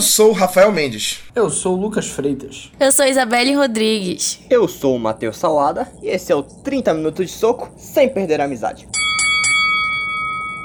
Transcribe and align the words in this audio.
Eu 0.00 0.04
sou 0.04 0.30
o 0.30 0.32
Rafael 0.32 0.72
Mendes. 0.72 1.20
Eu 1.34 1.50
sou 1.50 1.76
o 1.76 1.78
Lucas 1.78 2.06
Freitas. 2.06 2.72
Eu 2.80 2.90
sou 2.90 3.04
Isabelle 3.04 3.54
Rodrigues. 3.54 4.40
Eu 4.48 4.66
sou 4.66 4.96
o 4.96 4.98
Matheus 4.98 5.36
Salada 5.36 5.86
e 6.02 6.08
esse 6.08 6.32
é 6.32 6.34
o 6.34 6.42
30 6.42 6.94
Minutos 6.94 7.26
de 7.26 7.32
Soco 7.32 7.70
sem 7.76 8.08
perder 8.08 8.40
a 8.40 8.44
amizade. 8.44 8.88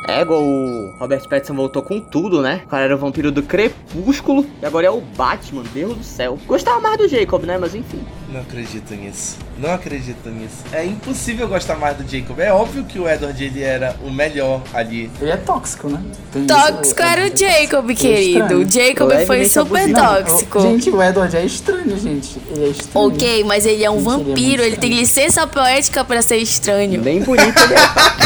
É, 0.08 0.22
igual 0.22 0.44
o 0.44 0.94
Robert 1.00 1.28
Pattinson 1.28 1.56
voltou 1.56 1.82
com 1.82 2.00
tudo, 2.00 2.42
né? 2.42 2.62
O 2.66 2.70
cara 2.70 2.84
era 2.86 2.96
o 2.96 2.98
vampiro 3.00 3.32
do 3.32 3.42
Crepúsculo 3.42 4.46
e 4.62 4.66
agora 4.66 4.86
é 4.88 4.90
o 4.92 5.02
Batman, 5.02 5.64
Deus 5.74 5.98
do 5.98 6.04
céu. 6.04 6.38
Gostava 6.46 6.80
mais 6.80 6.98
do 6.98 7.08
Jacob, 7.08 7.44
né? 7.44 7.58
Mas 7.58 7.74
enfim. 7.74 8.00
Não 8.32 8.42
acredito 8.42 8.94
nisso. 8.94 9.38
Não 9.58 9.74
acredito 9.74 10.30
nisso. 10.30 10.58
É 10.72 10.86
impossível 10.86 11.48
gostar 11.48 11.76
mais 11.76 11.98
do 11.98 12.04
Jacob. 12.08 12.40
É 12.40 12.52
óbvio 12.54 12.84
que 12.84 13.00
o 13.00 13.10
Edward 13.10 13.44
ele 13.44 13.64
era 13.64 13.96
o 14.04 14.12
melhor 14.12 14.62
ali. 14.74 15.10
Ele 15.20 15.32
é 15.32 15.38
tóxico, 15.38 15.90
né? 15.90 16.00
Tem 16.32 16.46
Tóxico 16.46 16.82
isso, 16.84 17.02
era 17.02 17.22
o 17.22 17.26
é- 17.26 17.36
Jacob, 17.36 17.90
é 17.90 17.96
querido. 17.96 18.56
O. 18.60 18.70
Jacob 18.72 19.10
foi 19.10 19.18
Levemente 19.18 19.50
super. 19.50 19.88
Não, 19.88 20.24
tóxico. 20.24 20.60
o- 20.60 20.62
Gente, 20.62 20.90
o 20.92 21.02
Edward 21.02 21.36
é 21.36 21.46
estranho, 21.46 21.98
gente. 21.98 22.38
Ele 22.52 22.66
é 22.66 22.68
estranho. 22.70 23.08
Ok, 23.08 23.44
mas 23.46 23.66
ele 23.66 23.84
é 23.84 23.90
um 23.90 23.96
Gente, 24.00 24.08
ele 24.10 24.14
é 24.14 24.18
vampiro, 24.26 24.64
ele 24.64 24.78
tem 24.78 24.94
licença 24.94 25.48
poética 25.48 26.04
pra 26.04 26.22
ser 26.22 26.38
estranho. 26.38 27.02
Bem 27.02 27.22
bonito 27.24 27.58
ele 27.64 27.74
é. 27.74 28.26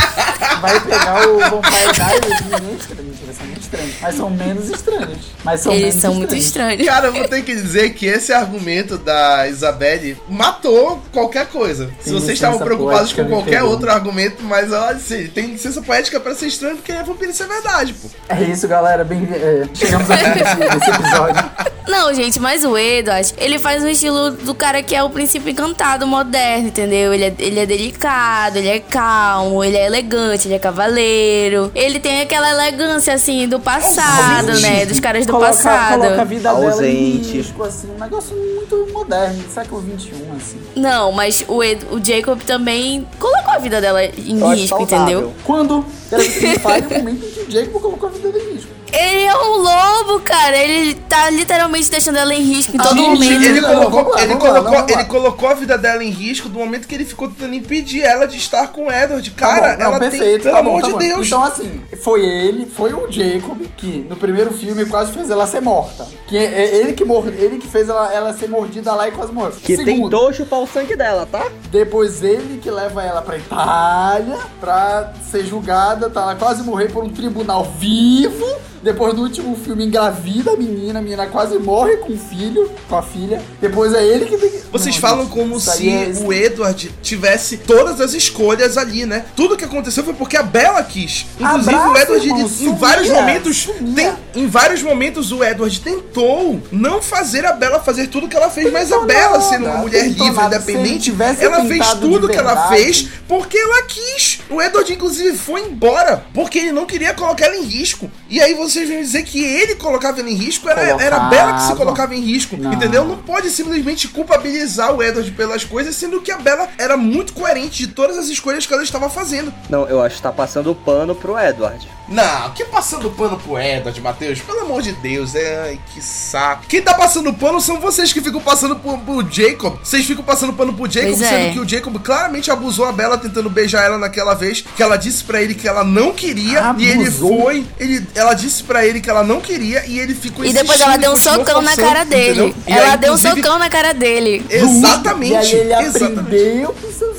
Vai 0.59 0.77
pegar 0.81 1.25
o 1.29 1.61
Vampire 1.69 1.93
Diaries, 1.93 2.41
ninguém 2.41 2.71
é 2.71 2.77
estranho, 2.77 3.09
eles 3.23 3.37
são 3.37 3.45
muito 3.47 3.61
estranhos. 3.61 3.95
Mas 4.01 4.15
são 4.15 4.29
menos 4.29 4.69
estranhos. 4.69 5.17
Mas 5.43 5.61
são 5.61 5.71
Eles 5.71 5.85
menos 5.85 6.01
são 6.01 6.13
muito 6.15 6.35
estranhos. 6.35 6.79
estranhos. 6.81 6.85
Cara, 6.95 7.07
eu 7.07 7.13
vou 7.13 7.27
ter 7.27 7.41
que 7.43 7.55
dizer 7.55 7.93
que 7.93 8.05
esse 8.05 8.33
argumento 8.33 8.97
da 8.97 9.47
Isabelle 9.47 10.17
matou 10.27 11.01
qualquer 11.11 11.47
coisa. 11.47 11.89
Se 11.99 12.11
vocês 12.11 12.33
estavam 12.33 12.59
preocupados 12.59 13.13
com 13.13 13.25
qualquer 13.25 13.57
pegou. 13.59 13.69
outro 13.69 13.91
argumento, 13.91 14.43
mas 14.43 14.71
ela 14.71 14.97
ele 15.09 15.27
tem 15.29 15.47
licença 15.47 15.81
poética 15.81 16.19
pra 16.19 16.33
ser 16.35 16.47
estranho 16.47 16.75
porque 16.77 16.91
ele 16.91 16.99
é 16.99 17.03
vampiro, 17.03 17.31
isso 17.31 17.43
é 17.43 17.47
verdade, 17.47 17.93
pô. 17.93 18.07
É 18.29 18.41
isso, 18.43 18.67
galera. 18.67 19.03
Bem, 19.03 19.27
é, 19.31 19.67
chegamos 19.73 20.09
aqui 20.09 20.23
nesse, 20.23 20.55
nesse 20.55 20.89
episódio. 20.89 21.49
Não, 21.89 22.13
gente, 22.13 22.39
mas 22.39 22.63
o 22.63 22.77
Edward, 22.77 23.33
ele 23.37 23.57
faz 23.57 23.83
um 23.83 23.87
estilo 23.87 24.29
do 24.29 24.53
cara 24.53 24.83
que 24.83 24.95
é 24.95 25.01
o 25.01 25.09
príncipe 25.09 25.49
encantado 25.51 26.05
moderno, 26.05 26.67
entendeu? 26.67 27.11
Ele 27.11 27.25
é, 27.25 27.33
ele 27.39 27.59
é 27.59 27.65
delicado, 27.65 28.57
ele 28.57 28.67
é 28.67 28.79
calmo, 28.79 29.63
ele 29.63 29.75
é 29.75 29.87
elegante, 29.87 30.47
ele 30.47 30.53
é 30.53 30.59
cavaleiro. 30.59 31.58
Ele 31.75 31.99
tem 31.99 32.21
aquela 32.21 32.49
elegância, 32.51 33.13
assim, 33.13 33.47
do 33.47 33.59
passado, 33.59 34.49
Ausente. 34.49 34.61
né? 34.61 34.85
Dos 34.85 34.99
caras 34.99 35.25
do 35.25 35.31
coloca, 35.33 35.47
passado. 35.51 36.01
Coloca 36.01 36.21
a 36.21 36.25
vida 36.25 36.53
dela 36.53 36.65
em 36.65 36.69
Ausente. 36.69 37.37
risco, 37.37 37.63
assim. 37.63 37.89
Um 37.95 37.99
negócio 37.99 38.35
muito 38.35 38.87
moderno, 38.93 39.41
do 39.43 39.51
século 39.53 39.81
XXI, 39.81 40.11
assim. 40.37 40.57
Não, 40.75 41.11
mas 41.11 41.43
o, 41.47 41.63
Ed- 41.63 41.85
o 41.91 42.03
Jacob 42.03 42.39
também 42.43 43.07
colocou 43.19 43.53
a 43.53 43.57
vida 43.57 43.81
dela 43.81 44.03
em 44.03 44.39
Eu 44.39 44.49
risco, 44.49 44.81
entendeu? 44.81 45.33
Quando? 45.43 45.85
Me 46.11 46.59
fale 46.59 46.85
o 46.87 46.97
momento 46.99 47.25
em 47.25 47.29
que 47.29 47.39
o 47.41 47.51
Jacob 47.51 47.81
colocou 47.81 48.09
a 48.09 48.11
vida 48.11 48.31
dele 48.31 48.51
em 48.51 48.53
risco. 48.55 48.69
Ele 48.99 49.23
é 49.23 49.35
um 49.37 49.57
lobo, 49.57 50.19
cara. 50.21 50.57
Ele 50.57 50.95
tá 50.95 51.29
literalmente 51.29 51.89
deixando 51.89 52.17
ela 52.17 52.33
em 52.33 52.41
risco 52.41 52.75
em 52.75 52.79
todo 52.79 52.95
Gente, 52.95 53.23
momento. 53.23 53.45
Ele 53.45 53.61
colocou, 53.61 54.09
lá, 54.09 54.21
ele, 54.21 54.33
lá, 54.33 54.39
colocou, 54.39 54.89
ele 54.89 55.05
colocou 55.05 55.49
a 55.49 55.53
vida 55.53 55.77
dela 55.77 56.03
em 56.03 56.09
risco 56.09 56.49
do 56.49 56.59
momento 56.59 56.87
que 56.87 56.95
ele 56.95 57.05
ficou 57.05 57.27
tentando 57.29 57.55
impedir 57.55 58.01
ela 58.01 58.27
de 58.27 58.37
estar 58.37 58.67
com 58.67 58.87
o 58.87 58.91
Edward. 58.91 59.29
Tá 59.31 59.37
Cara, 59.47 59.73
bom, 59.73 59.79
não, 59.83 59.85
ela 59.91 59.99
tem. 59.99 60.09
perfeito, 60.09 60.43
Pelo 60.43 60.53
tá 60.55 60.59
amor 60.59 60.81
tá 60.81 60.87
de 60.87 60.93
bom. 60.93 60.99
Deus. 60.99 61.27
Então, 61.27 61.43
assim, 61.43 61.81
foi 62.03 62.25
ele, 62.25 62.65
foi 62.65 62.93
o 62.93 63.09
Jacob 63.11 63.61
que 63.77 64.05
no 64.09 64.15
primeiro 64.15 64.53
filme 64.53 64.85
quase 64.85 65.11
fez 65.11 65.29
ela 65.29 65.47
ser 65.47 65.61
morta. 65.61 66.05
Que 66.27 66.37
é 66.37 66.43
é 66.59 66.75
ele 66.77 66.93
que, 66.93 67.05
mor 67.05 67.27
ele 67.27 67.57
que 67.57 67.67
fez 67.67 67.87
ela, 67.89 68.13
ela 68.13 68.33
ser 68.33 68.49
mordida 68.49 68.93
lá 68.93 69.07
e 69.07 69.11
quase 69.11 69.31
morreu. 69.31 69.53
Que 69.63 69.77
Segundo, 69.77 70.09
tentou 70.09 70.33
chupar 70.33 70.59
o 70.59 70.67
sangue 70.67 70.95
dela, 70.95 71.25
tá? 71.31 71.45
depois 71.71 72.23
ele 72.23 72.59
que 72.61 72.69
leva 72.69 73.03
ela 73.03 73.21
pra 73.21 73.37
Itália 73.37 74.37
pra 74.59 75.13
ser 75.31 75.45
julgada, 75.45 76.09
tá? 76.09 76.21
Ela 76.21 76.35
quase 76.35 76.63
morrer 76.63 76.91
por 76.91 77.03
um 77.03 77.09
tribunal 77.09 77.63
vivo. 77.79 78.45
Depois 78.81 79.13
no 79.13 79.23
último 79.23 79.55
filme 79.57 79.85
engravida 79.85 80.51
a 80.51 80.55
menina, 80.55 80.99
a 80.99 81.01
menina 81.01 81.27
quase 81.27 81.57
morre 81.59 81.97
com 81.97 82.13
o 82.13 82.17
filho, 82.17 82.69
com 82.87 82.97
a 82.97 83.01
filha. 83.01 83.41
Depois 83.61 83.93
é 83.93 84.05
ele 84.05 84.25
que 84.25 84.37
tem 84.37 84.49
que. 84.49 84.59
Vocês 84.71 84.95
Não, 84.95 85.01
falam 85.01 85.27
como 85.27 85.59
se 85.59 85.89
é- 85.89 86.11
o 86.23 86.31
Edward 86.31 86.91
tivesse 87.01 87.57
todas 87.57 87.99
as 87.99 88.13
escolhas 88.13 88.77
ali, 88.77 89.05
né? 89.05 89.25
Tudo 89.35 89.57
que 89.57 89.65
aconteceu 89.65 90.03
foi 90.03 90.13
porque 90.13 90.37
a 90.37 90.43
Bella 90.43 90.83
quis. 90.83 91.25
Inclusive 91.39 91.75
Abraço, 91.75 91.91
o 91.93 91.97
Edward 91.97 92.27
irmão, 92.27 92.39
ele- 92.39 92.69
em 92.69 92.75
vários 92.75 93.09
momentos 93.09 93.69
tem, 93.95 94.13
em 94.35 94.47
vários 94.47 94.81
momentos 94.83 95.31
o 95.31 95.43
Edward 95.43 95.79
tentou 95.81 96.61
não 96.71 97.01
fazer 97.01 97.45
a 97.45 97.51
Bella 97.53 97.79
fazer 97.79 98.07
tudo 98.07 98.27
que 98.27 98.35
ela 98.35 98.49
fez, 98.49 98.71
mas 98.71 98.91
a 98.91 99.05
nada, 99.05 99.41
sendo 99.41 99.65
uma 99.65 99.77
mulher 99.77 100.07
livre, 100.07 100.31
nada. 100.31 100.55
Independente, 100.57 101.13
ela 101.39 101.65
fez 101.65 101.93
tudo 101.95 102.27
que 102.29 102.37
ela 102.37 102.67
fez 102.69 103.07
porque 103.27 103.57
ela 103.57 103.83
quis. 103.83 104.39
O 104.49 104.61
Edward 104.61 104.91
inclusive 104.93 105.37
foi 105.37 105.61
embora 105.61 106.23
porque 106.33 106.59
ele 106.59 106.71
não 106.71 106.85
queria 106.85 107.13
colocar 107.13 107.45
ela 107.47 107.57
em 107.57 107.63
risco. 107.63 108.09
E 108.29 108.39
aí 108.41 108.53
vocês 108.69 108.87
vêm 108.87 109.01
dizer 109.01 109.23
que 109.23 109.43
ele 109.43 109.75
colocava 109.75 110.19
ela 110.19 110.29
em 110.29 110.33
risco, 110.35 110.69
era, 110.69 110.81
era 111.01 111.15
a 111.17 111.19
Bella 111.29 111.53
que 111.53 111.61
se 111.63 111.75
Colocava. 111.75 112.15
em 112.15 112.21
risco, 112.21 112.57
Não. 112.57 112.73
entendeu? 112.73 113.05
Não 113.05 113.17
pode 113.17 113.49
simplesmente 113.49 114.07
culpabilizar 114.07 114.93
o 114.93 115.01
Edward 115.03 115.29
pelas 115.31 115.63
coisas, 115.63 115.95
sendo 115.95 116.21
que 116.21 116.31
a 116.31 116.37
Bella 116.37 116.67
era 116.77 116.95
muito 116.97 117.33
coerente 117.33 117.85
de 117.85 117.87
todas 117.93 118.17
as 118.17 118.27
escolhas 118.27 118.65
que 118.65 118.73
ela 118.73 118.83
estava 118.83 119.09
fazendo. 119.09 119.53
Não, 119.69 119.87
eu 119.87 120.01
acho 120.01 120.17
que 120.17 120.21
tá 120.21 120.31
passando 120.31 120.73
pano 120.75 121.15
pro 121.15 121.37
Edward. 121.39 121.87
Não, 122.07 122.49
que 122.51 122.65
passando 122.65 123.09
pano 123.11 123.37
pro 123.37 123.59
Edward, 123.59 124.01
Matheus? 124.01 124.39
Pelo 124.39 124.61
amor 124.61 124.81
de 124.81 124.91
Deus, 124.93 125.35
é... 125.35 125.61
ai, 125.63 125.79
que 125.93 126.01
saco. 126.01 126.63
Quem 126.67 126.81
tá 126.81 126.93
passando 126.95 127.31
pano 127.33 127.61
são 127.61 127.79
vocês 127.79 128.11
que 128.11 128.19
ficam 128.21 128.41
passando 128.41 128.75
pro, 128.75 128.97
pro 128.97 129.27
Jacob. 129.31 129.77
Vocês 129.83 130.05
ficam 130.05 130.23
passando 130.23 130.53
pano 130.53 130.73
pro 130.73 130.89
Jacob, 130.89 131.09
Pois 131.15 131.19
sendo 131.19 131.47
é. 131.49 131.51
que 131.51 131.59
o 131.59 131.67
Jacob 131.69 131.95
claramente 131.99 132.49
abusou 132.49 132.85
a 132.85 132.91
Bella 132.91 133.17
tentando 133.17 133.49
beijar 133.49 133.85
ela 133.85 133.97
naquela 133.97 134.33
vez, 134.33 134.63
que 134.75 134.81
ela 134.81 134.97
disse 134.97 135.23
pra 135.23 135.41
ele 135.41 135.53
que 135.53 135.67
ela 135.67 135.83
não 135.83 136.11
queria, 136.13 136.73
e 136.77 136.85
ele 136.87 137.03
Abusou? 137.07 137.41
foi, 137.43 137.65
ele, 137.79 138.05
ela 138.15 138.33
disse 138.33 138.58
pra 138.63 138.85
ele 138.85 138.99
que 139.01 139.09
ela 139.09 139.23
não 139.23 139.39
queria, 139.41 139.85
e 139.85 139.99
ele 139.99 140.13
ficou 140.13 140.43
E 140.45 140.53
depois 140.53 140.79
ela 140.79 140.97
deu 140.97 141.11
um 141.11 141.15
socão 141.15 141.61
na 141.61 141.75
cara 141.75 142.03
dele. 142.03 142.41
entendeu? 142.47 142.55
Ela 142.67 142.91
aí, 142.93 142.97
deu 142.97 143.13
um 143.13 143.17
socão 143.17 143.59
na 143.59 143.69
cara 143.69 143.93
dele. 143.93 144.45
Exatamente. 144.49 145.33
E 145.55 145.59
aí 145.59 145.59
ele 145.61 145.73
exatamente. 145.73 146.19
aprendeu 146.19 146.73
com 146.73 146.91
seus 146.91 147.01
erros. 147.01 147.18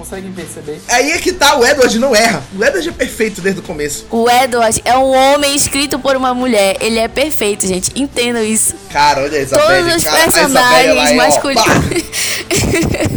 conseguem 0.00 0.32
perceber? 0.32 0.80
Aí 0.88 1.12
é 1.12 1.18
que 1.18 1.30
tá, 1.30 1.58
o 1.58 1.66
Edward 1.66 1.98
não 1.98 2.16
erra. 2.16 2.42
O 2.56 2.64
Edward 2.64 2.88
é 2.88 2.92
perfeito 2.92 3.42
desde 3.42 3.60
o 3.60 3.62
começo. 3.62 4.06
O 4.10 4.28
Edward 4.30 4.80
é 4.84 4.96
um 4.96 5.10
homem 5.10 5.54
escrito 5.54 5.98
por 5.98 6.16
uma 6.16 6.32
mulher. 6.32 6.78
Ele 6.80 6.98
é 6.98 7.06
perfeito, 7.06 7.66
gente. 7.66 7.90
Entendam 7.94 8.42
isso. 8.42 8.74
Cara, 8.90 9.22
olha 9.22 9.38
a 9.38 9.42
Isabelle, 9.42 9.82
Todos 9.82 9.96
os 9.96 10.04
cara, 10.04 10.18
personagens 10.18 11.12
masculinos. 11.12 12.20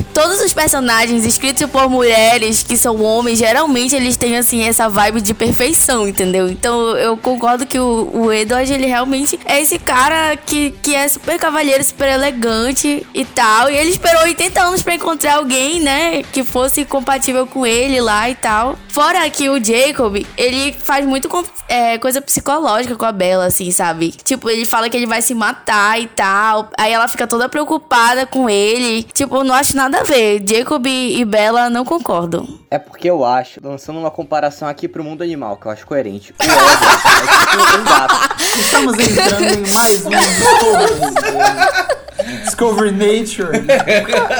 Todos 0.13 0.41
os 0.41 0.53
personagens 0.53 1.25
escritos 1.25 1.65
por 1.71 1.89
mulheres 1.89 2.61
que 2.61 2.77
são 2.77 3.01
homens, 3.01 3.39
geralmente 3.39 3.95
eles 3.95 4.15
têm 4.15 4.37
assim 4.37 4.63
essa 4.63 4.87
vibe 4.87 5.21
de 5.21 5.33
perfeição, 5.33 6.07
entendeu? 6.07 6.47
Então 6.47 6.95
eu 6.97 7.17
concordo 7.17 7.65
que 7.65 7.79
o, 7.79 8.09
o 8.13 8.31
Edward, 8.31 8.71
ele 8.71 8.85
realmente 8.85 9.39
é 9.43 9.59
esse 9.59 9.79
cara 9.79 10.35
que, 10.37 10.71
que 10.83 10.93
é 10.93 11.07
super 11.07 11.39
cavalheiro, 11.39 11.83
super 11.83 12.09
elegante 12.09 13.05
e 13.11 13.25
tal. 13.25 13.71
E 13.71 13.75
ele 13.75 13.89
esperou 13.89 14.21
80 14.21 14.61
anos 14.61 14.83
pra 14.83 14.93
encontrar 14.93 15.37
alguém, 15.37 15.79
né, 15.79 16.21
que 16.31 16.43
fosse 16.43 16.72
compatível 16.85 17.45
com 17.45 17.65
ele 17.65 18.01
lá 18.01 18.29
e 18.29 18.35
tal. 18.35 18.75
Fora 18.89 19.29
que 19.29 19.49
o 19.49 19.63
Jacob, 19.63 20.25
ele 20.37 20.73
faz 20.73 21.05
muito 21.05 21.29
é, 21.67 21.97
coisa 21.97 22.21
psicológica 22.21 22.95
com 22.95 23.05
a 23.05 23.11
Bella, 23.11 23.45
assim, 23.45 23.71
sabe? 23.71 24.11
Tipo, 24.11 24.49
ele 24.49 24.65
fala 24.65 24.89
que 24.89 24.97
ele 24.97 25.05
vai 25.05 25.21
se 25.21 25.33
matar 25.33 25.99
e 25.99 26.07
tal. 26.07 26.69
Aí 26.77 26.91
ela 26.91 27.07
fica 27.07 27.27
toda 27.27 27.47
preocupada 27.49 28.25
com 28.25 28.49
ele. 28.49 29.03
Tipo, 29.03 29.37
eu 29.37 29.43
não 29.43 29.53
acho 29.55 29.75
nada 29.75 29.99
a 29.99 30.03
ver. 30.03 30.43
Jacob 30.47 30.85
e 30.87 31.23
Bella 31.25 31.69
não 31.69 31.85
concordam. 31.85 32.47
É 32.69 32.79
porque 32.79 33.09
eu 33.09 33.23
acho, 33.23 33.59
lançando 33.63 33.99
uma 33.99 34.11
comparação 34.11 34.67
aqui 34.67 34.87
pro 34.87 35.03
mundo 35.03 35.21
animal, 35.23 35.57
que 35.57 35.67
eu 35.67 35.71
acho 35.71 35.85
coerente. 35.85 36.33
O 36.43 36.45
Edward 36.45 37.33
é 37.33 37.45
tipo 37.51 37.77
um 37.77 37.83
gato. 37.83 38.35
Estamos 38.59 38.99
entrando 38.99 39.43
em 39.43 39.73
mais 39.73 40.05
um 40.05 40.09
Discovery. 40.09 42.03
Discovery 42.43 42.91
Nature. 42.91 43.49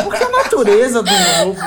Porque 0.03 0.23
a 0.23 0.29
natureza 0.29 1.03
do 1.03 1.11
lobo. 1.11 1.59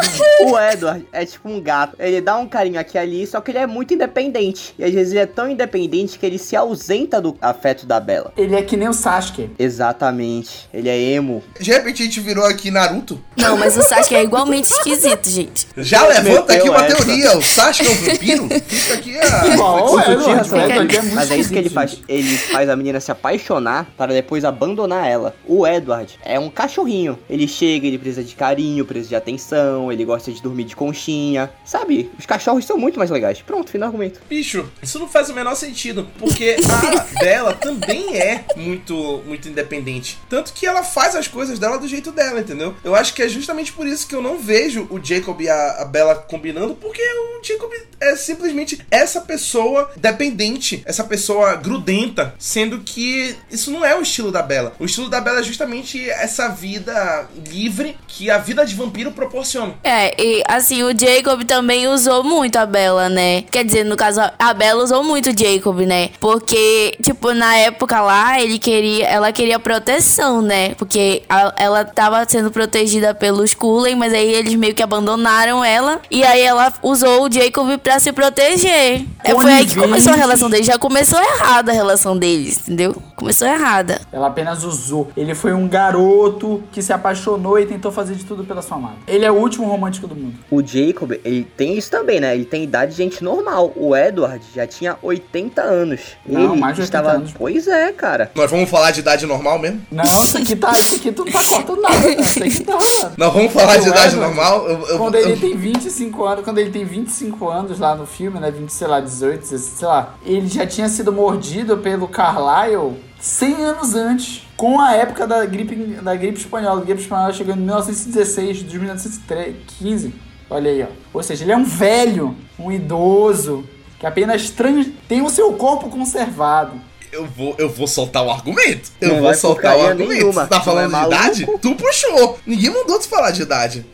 O 0.42 0.55
Edward 0.58 1.06
é 1.12 1.24
tipo 1.24 1.48
um 1.48 1.60
gato. 1.60 1.96
Ele 1.98 2.20
dá 2.20 2.36
um 2.36 2.46
carinho 2.46 2.78
aqui 2.80 2.96
e 2.96 3.00
ali, 3.00 3.26
só 3.26 3.40
que 3.40 3.50
ele 3.50 3.58
é 3.58 3.66
muito 3.66 3.92
independente. 3.94 4.74
E 4.78 4.84
às 4.84 4.92
vezes 4.92 5.12
ele 5.12 5.20
é 5.20 5.26
tão 5.26 5.48
independente 5.50 6.18
que 6.18 6.24
ele 6.26 6.38
se 6.38 6.56
ausenta 6.56 7.20
do 7.20 7.36
afeto 7.40 7.86
da 7.86 8.00
Bela. 8.00 8.32
Ele 8.36 8.54
é 8.54 8.62
que 8.62 8.76
nem 8.76 8.88
o 8.88 8.92
Sasuke. 8.94 9.50
Exatamente. 9.58 10.68
Ele 10.72 10.88
é 10.88 10.98
emo. 10.98 11.42
De 11.60 11.70
repente 11.70 12.02
a 12.02 12.06
gente 12.06 12.20
virou 12.20 12.44
aqui 12.44 12.70
Naruto. 12.70 13.20
Não, 13.36 13.56
mas 13.56 13.76
o 13.76 13.82
Sasuke 13.82 14.14
é 14.14 14.22
igualmente 14.22 14.72
esquisito, 14.72 15.28
gente. 15.28 15.66
Já 15.76 16.06
levanta 16.06 16.54
aqui 16.54 16.68
uma 16.68 16.84
essa. 16.84 16.96
teoria. 16.96 17.36
O 17.38 17.42
Sasuke 17.42 17.86
é 17.86 17.90
um 17.90 17.94
vampiro? 17.94 18.48
Isso 18.70 18.92
aqui 18.92 19.16
é... 19.16 19.52
Igual 19.52 19.86
o 19.86 19.96
O 19.96 20.00
Edward 20.00 20.54
é 20.54 20.66
regra. 20.66 21.02
muito 21.02 21.14
Mas 21.14 21.30
é 21.30 21.36
isso 21.36 21.50
que 21.50 21.58
ele 21.58 21.70
faz. 21.70 22.00
Ele 22.08 22.36
faz 22.36 22.68
a 22.68 22.76
menina 22.76 23.00
se 23.00 23.10
apaixonar 23.10 23.86
para 23.96 24.12
depois 24.12 24.44
abandonar 24.44 25.08
ela. 25.08 25.34
O 25.46 25.66
Edward 25.66 26.18
é 26.24 26.38
um 26.38 26.48
cachorrinho. 26.50 27.18
Ele 27.28 27.46
chega, 27.46 27.86
ele 27.86 27.98
precisa 27.98 28.22
de 28.24 28.34
carinho, 28.34 28.84
precisa 28.84 29.10
de 29.10 29.16
atenção, 29.16 29.92
ele 29.92 30.04
gosta 30.04 30.30
de 30.32 30.42
dormir 30.46 30.64
de 30.64 30.76
conchinha. 30.76 31.50
Sabe? 31.64 32.10
Os 32.18 32.26
cachorros 32.26 32.64
são 32.64 32.78
muito 32.78 32.98
mais 32.98 33.10
legais. 33.10 33.42
Pronto, 33.42 33.70
fim 33.70 33.78
do 33.78 33.84
argumento. 33.84 34.20
Bicho, 34.28 34.68
isso 34.82 34.98
não 34.98 35.08
faz 35.08 35.28
o 35.28 35.34
menor 35.34 35.54
sentido, 35.54 36.06
porque 36.18 36.56
a 36.70 37.06
Bella 37.20 37.52
também 37.54 38.16
é 38.16 38.44
muito, 38.56 39.22
muito 39.26 39.48
independente. 39.48 40.18
Tanto 40.28 40.52
que 40.52 40.66
ela 40.66 40.82
faz 40.82 41.16
as 41.16 41.28
coisas 41.28 41.58
dela 41.58 41.78
do 41.78 41.88
jeito 41.88 42.12
dela, 42.12 42.40
entendeu? 42.40 42.74
Eu 42.84 42.94
acho 42.94 43.14
que 43.14 43.22
é 43.22 43.28
justamente 43.28 43.72
por 43.72 43.86
isso 43.86 44.06
que 44.06 44.14
eu 44.14 44.22
não 44.22 44.38
vejo 44.38 44.86
o 44.90 45.02
Jacob 45.02 45.40
e 45.40 45.48
a, 45.48 45.82
a 45.82 45.84
Bella 45.84 46.14
combinando, 46.14 46.74
porque 46.74 47.02
o 47.02 47.44
Jacob 47.44 47.70
é 48.00 48.14
simplesmente 48.16 48.80
essa 48.90 49.20
pessoa 49.20 49.90
dependente, 49.96 50.82
essa 50.86 51.04
pessoa 51.04 51.54
grudenta, 51.56 52.34
sendo 52.38 52.78
que 52.80 53.36
isso 53.50 53.70
não 53.70 53.84
é 53.84 53.96
o 53.96 54.02
estilo 54.02 54.30
da 54.30 54.42
Bela. 54.42 54.74
O 54.78 54.84
estilo 54.84 55.08
da 55.08 55.20
Bela 55.20 55.40
é 55.40 55.42
justamente 55.42 56.08
essa 56.10 56.48
vida 56.48 57.26
livre 57.48 57.96
que 58.08 58.30
a 58.30 58.38
vida 58.38 58.64
de 58.64 58.74
vampiro 58.74 59.12
proporciona. 59.12 59.74
É, 59.82 60.14
e 60.20 60.42
assim, 60.48 60.82
o 60.82 60.96
Jacob 60.98 61.42
também 61.44 61.86
usou 61.88 62.22
muito 62.24 62.56
a 62.56 62.66
Bella, 62.66 63.08
né? 63.08 63.42
Quer 63.50 63.64
dizer, 63.64 63.84
no 63.84 63.96
caso, 63.96 64.20
a 64.38 64.54
Bella 64.54 64.82
usou 64.82 65.02
muito 65.04 65.30
o 65.30 65.34
Jacob, 65.38 65.80
né? 65.80 66.10
Porque, 66.20 66.96
tipo, 67.02 67.32
na 67.32 67.56
época 67.56 68.00
lá, 68.00 68.40
ele 68.40 68.58
queria, 68.58 69.06
ela 69.06 69.32
queria 69.32 69.58
proteção, 69.58 70.42
né? 70.42 70.74
Porque 70.74 71.22
a- 71.28 71.54
ela 71.56 71.84
tava 71.84 72.24
sendo 72.28 72.50
protegida 72.50 73.14
pelos 73.14 73.54
Cullen, 73.54 73.94
mas 73.96 74.12
aí 74.12 74.32
eles 74.34 74.54
meio 74.54 74.74
que 74.74 74.82
abandonaram 74.82 75.64
ela. 75.64 76.00
E 76.10 76.24
aí 76.24 76.40
ela 76.42 76.72
usou 76.82 77.26
o 77.26 77.32
Jacob 77.32 77.78
pra 77.86 78.00
se 78.00 78.12
proteger. 78.12 79.06
É, 79.26 79.34
foi 79.34 79.52
aí 79.52 79.66
que 79.66 79.76
começou 79.76 80.12
a 80.12 80.16
relação 80.16 80.48
deles. 80.50 80.66
Já 80.66 80.78
começou 80.78 81.18
errada 81.18 81.70
a 81.72 81.74
relação 81.74 82.16
deles, 82.16 82.58
entendeu? 82.60 82.94
Começou 83.14 83.46
errada. 83.48 84.00
Ela 84.12 84.26
apenas 84.28 84.62
usou. 84.64 85.08
Ele 85.16 85.34
foi 85.34 85.52
um 85.52 85.66
garoto 85.68 86.62
que 86.70 86.82
se 86.82 86.92
apaixonou 86.92 87.58
e 87.58 87.66
tentou 87.66 87.90
fazer 87.90 88.14
de 88.14 88.24
tudo 88.24 88.44
pela 88.44 88.62
sua 88.62 88.76
amada. 88.76 88.96
Ele 89.06 89.24
é 89.24 89.30
o 89.30 89.34
último 89.34 89.66
romântico 89.66 90.06
do 90.06 90.14
mundo. 90.14 90.34
O 90.50 90.62
Jacob, 90.62 91.12
ele 91.24 91.44
tem 91.56 91.76
isso 91.76 91.90
também, 91.90 92.20
né? 92.20 92.34
Ele 92.34 92.44
tem 92.44 92.62
idade 92.64 92.92
de 92.92 92.96
gente 92.98 93.24
normal. 93.24 93.72
O 93.74 93.96
Edward 93.96 94.44
já 94.54 94.66
tinha 94.66 94.96
80 95.02 95.62
anos. 95.62 96.00
Não, 96.26 96.52
ele 96.52 96.60
mais 96.60 96.76
de 96.76 96.82
80 96.82 96.84
estava... 96.84 97.10
anos. 97.16 97.32
Pois 97.36 97.66
é, 97.66 97.92
cara. 97.92 98.30
Nós 98.34 98.50
vamos 98.50 98.68
falar 98.70 98.90
de 98.90 99.00
idade 99.00 99.26
normal 99.26 99.58
mesmo? 99.58 99.80
Não, 99.90 100.04
isso 100.04 100.38
aqui 100.38 100.54
tá. 100.56 100.72
Isso 100.72 100.96
aqui 100.96 101.10
tu 101.12 101.24
não 101.24 101.32
tá 101.32 101.42
cortando 101.44 101.80
nada, 101.80 101.98
não. 101.98 102.20
Isso 102.20 102.42
aqui 102.42 102.64
tá, 102.64 102.72
mano. 102.74 103.12
Nós 103.16 103.32
vamos 103.32 103.52
falar 103.52 103.66
Porque 103.74 103.80
de 103.84 103.88
idade 103.88 104.14
Edward, 104.14 104.34
normal? 104.36 104.68
Eu- 104.68 104.86
eu- 104.88 104.98
Quando 104.98 105.14
eu- 105.14 105.22
ele 105.28 105.36
tem 105.40 105.56
25 105.56 106.24
anos, 106.24 106.44
quando 106.44 106.58
ele 106.58 106.70
tem 106.70 106.84
25 106.84 107.48
anos 107.48 107.78
lá 107.78 107.94
no 107.94 108.06
filme, 108.06 108.38
né? 108.38 108.50
20, 108.50 108.70
sei 108.70 108.86
lá, 108.86 109.00
18, 109.00 109.15
16, 109.20 109.60
sei 109.60 109.88
lá. 109.88 110.14
Ele 110.24 110.46
já 110.48 110.66
tinha 110.66 110.88
sido 110.88 111.12
mordido 111.12 111.78
pelo 111.78 112.08
Carlyle 112.08 112.96
100 113.20 113.64
anos 113.64 113.94
antes. 113.94 114.42
Com 114.56 114.80
a 114.80 114.94
época 114.94 115.26
da 115.26 115.44
gripe, 115.44 115.74
da 115.76 116.14
gripe 116.14 116.38
espanhola. 116.38 116.80
A 116.80 116.84
gripe 116.84 117.02
espanhola 117.02 117.32
chegou 117.32 117.54
em 117.54 117.58
1916, 117.58 118.58
de 118.58 118.78
1915. 118.78 120.14
Olha 120.48 120.70
aí, 120.70 120.82
ó. 120.82 120.86
Ou 121.12 121.22
seja, 121.22 121.44
ele 121.44 121.52
é 121.52 121.56
um 121.56 121.64
velho, 121.64 122.34
um 122.58 122.72
idoso, 122.72 123.64
que 123.98 124.06
apenas 124.06 124.50
trans... 124.50 124.86
tem 125.08 125.22
o 125.22 125.28
seu 125.28 125.52
corpo 125.54 125.88
conservado. 125.90 126.80
Eu 127.12 127.26
vou, 127.26 127.54
eu 127.58 127.68
vou 127.68 127.86
soltar 127.86 128.24
o 128.24 128.30
argumento. 128.30 128.90
Eu 129.00 129.08
Não 129.08 129.14
vou 129.16 129.24
vai 129.24 129.34
soltar 129.34 129.76
o 129.76 129.86
argumento. 129.86 130.12
nenhuma. 130.12 130.42
Você 130.42 130.48
tá 130.48 130.60
falando 130.60 130.94
é 130.94 131.00
de 131.00 131.06
idade? 131.06 131.46
Tu 131.60 131.74
puxou. 131.74 132.38
Ninguém 132.46 132.70
mandou 132.70 132.98
tu 132.98 133.08
falar 133.08 133.30
de 133.30 133.42
idade. 133.42 133.86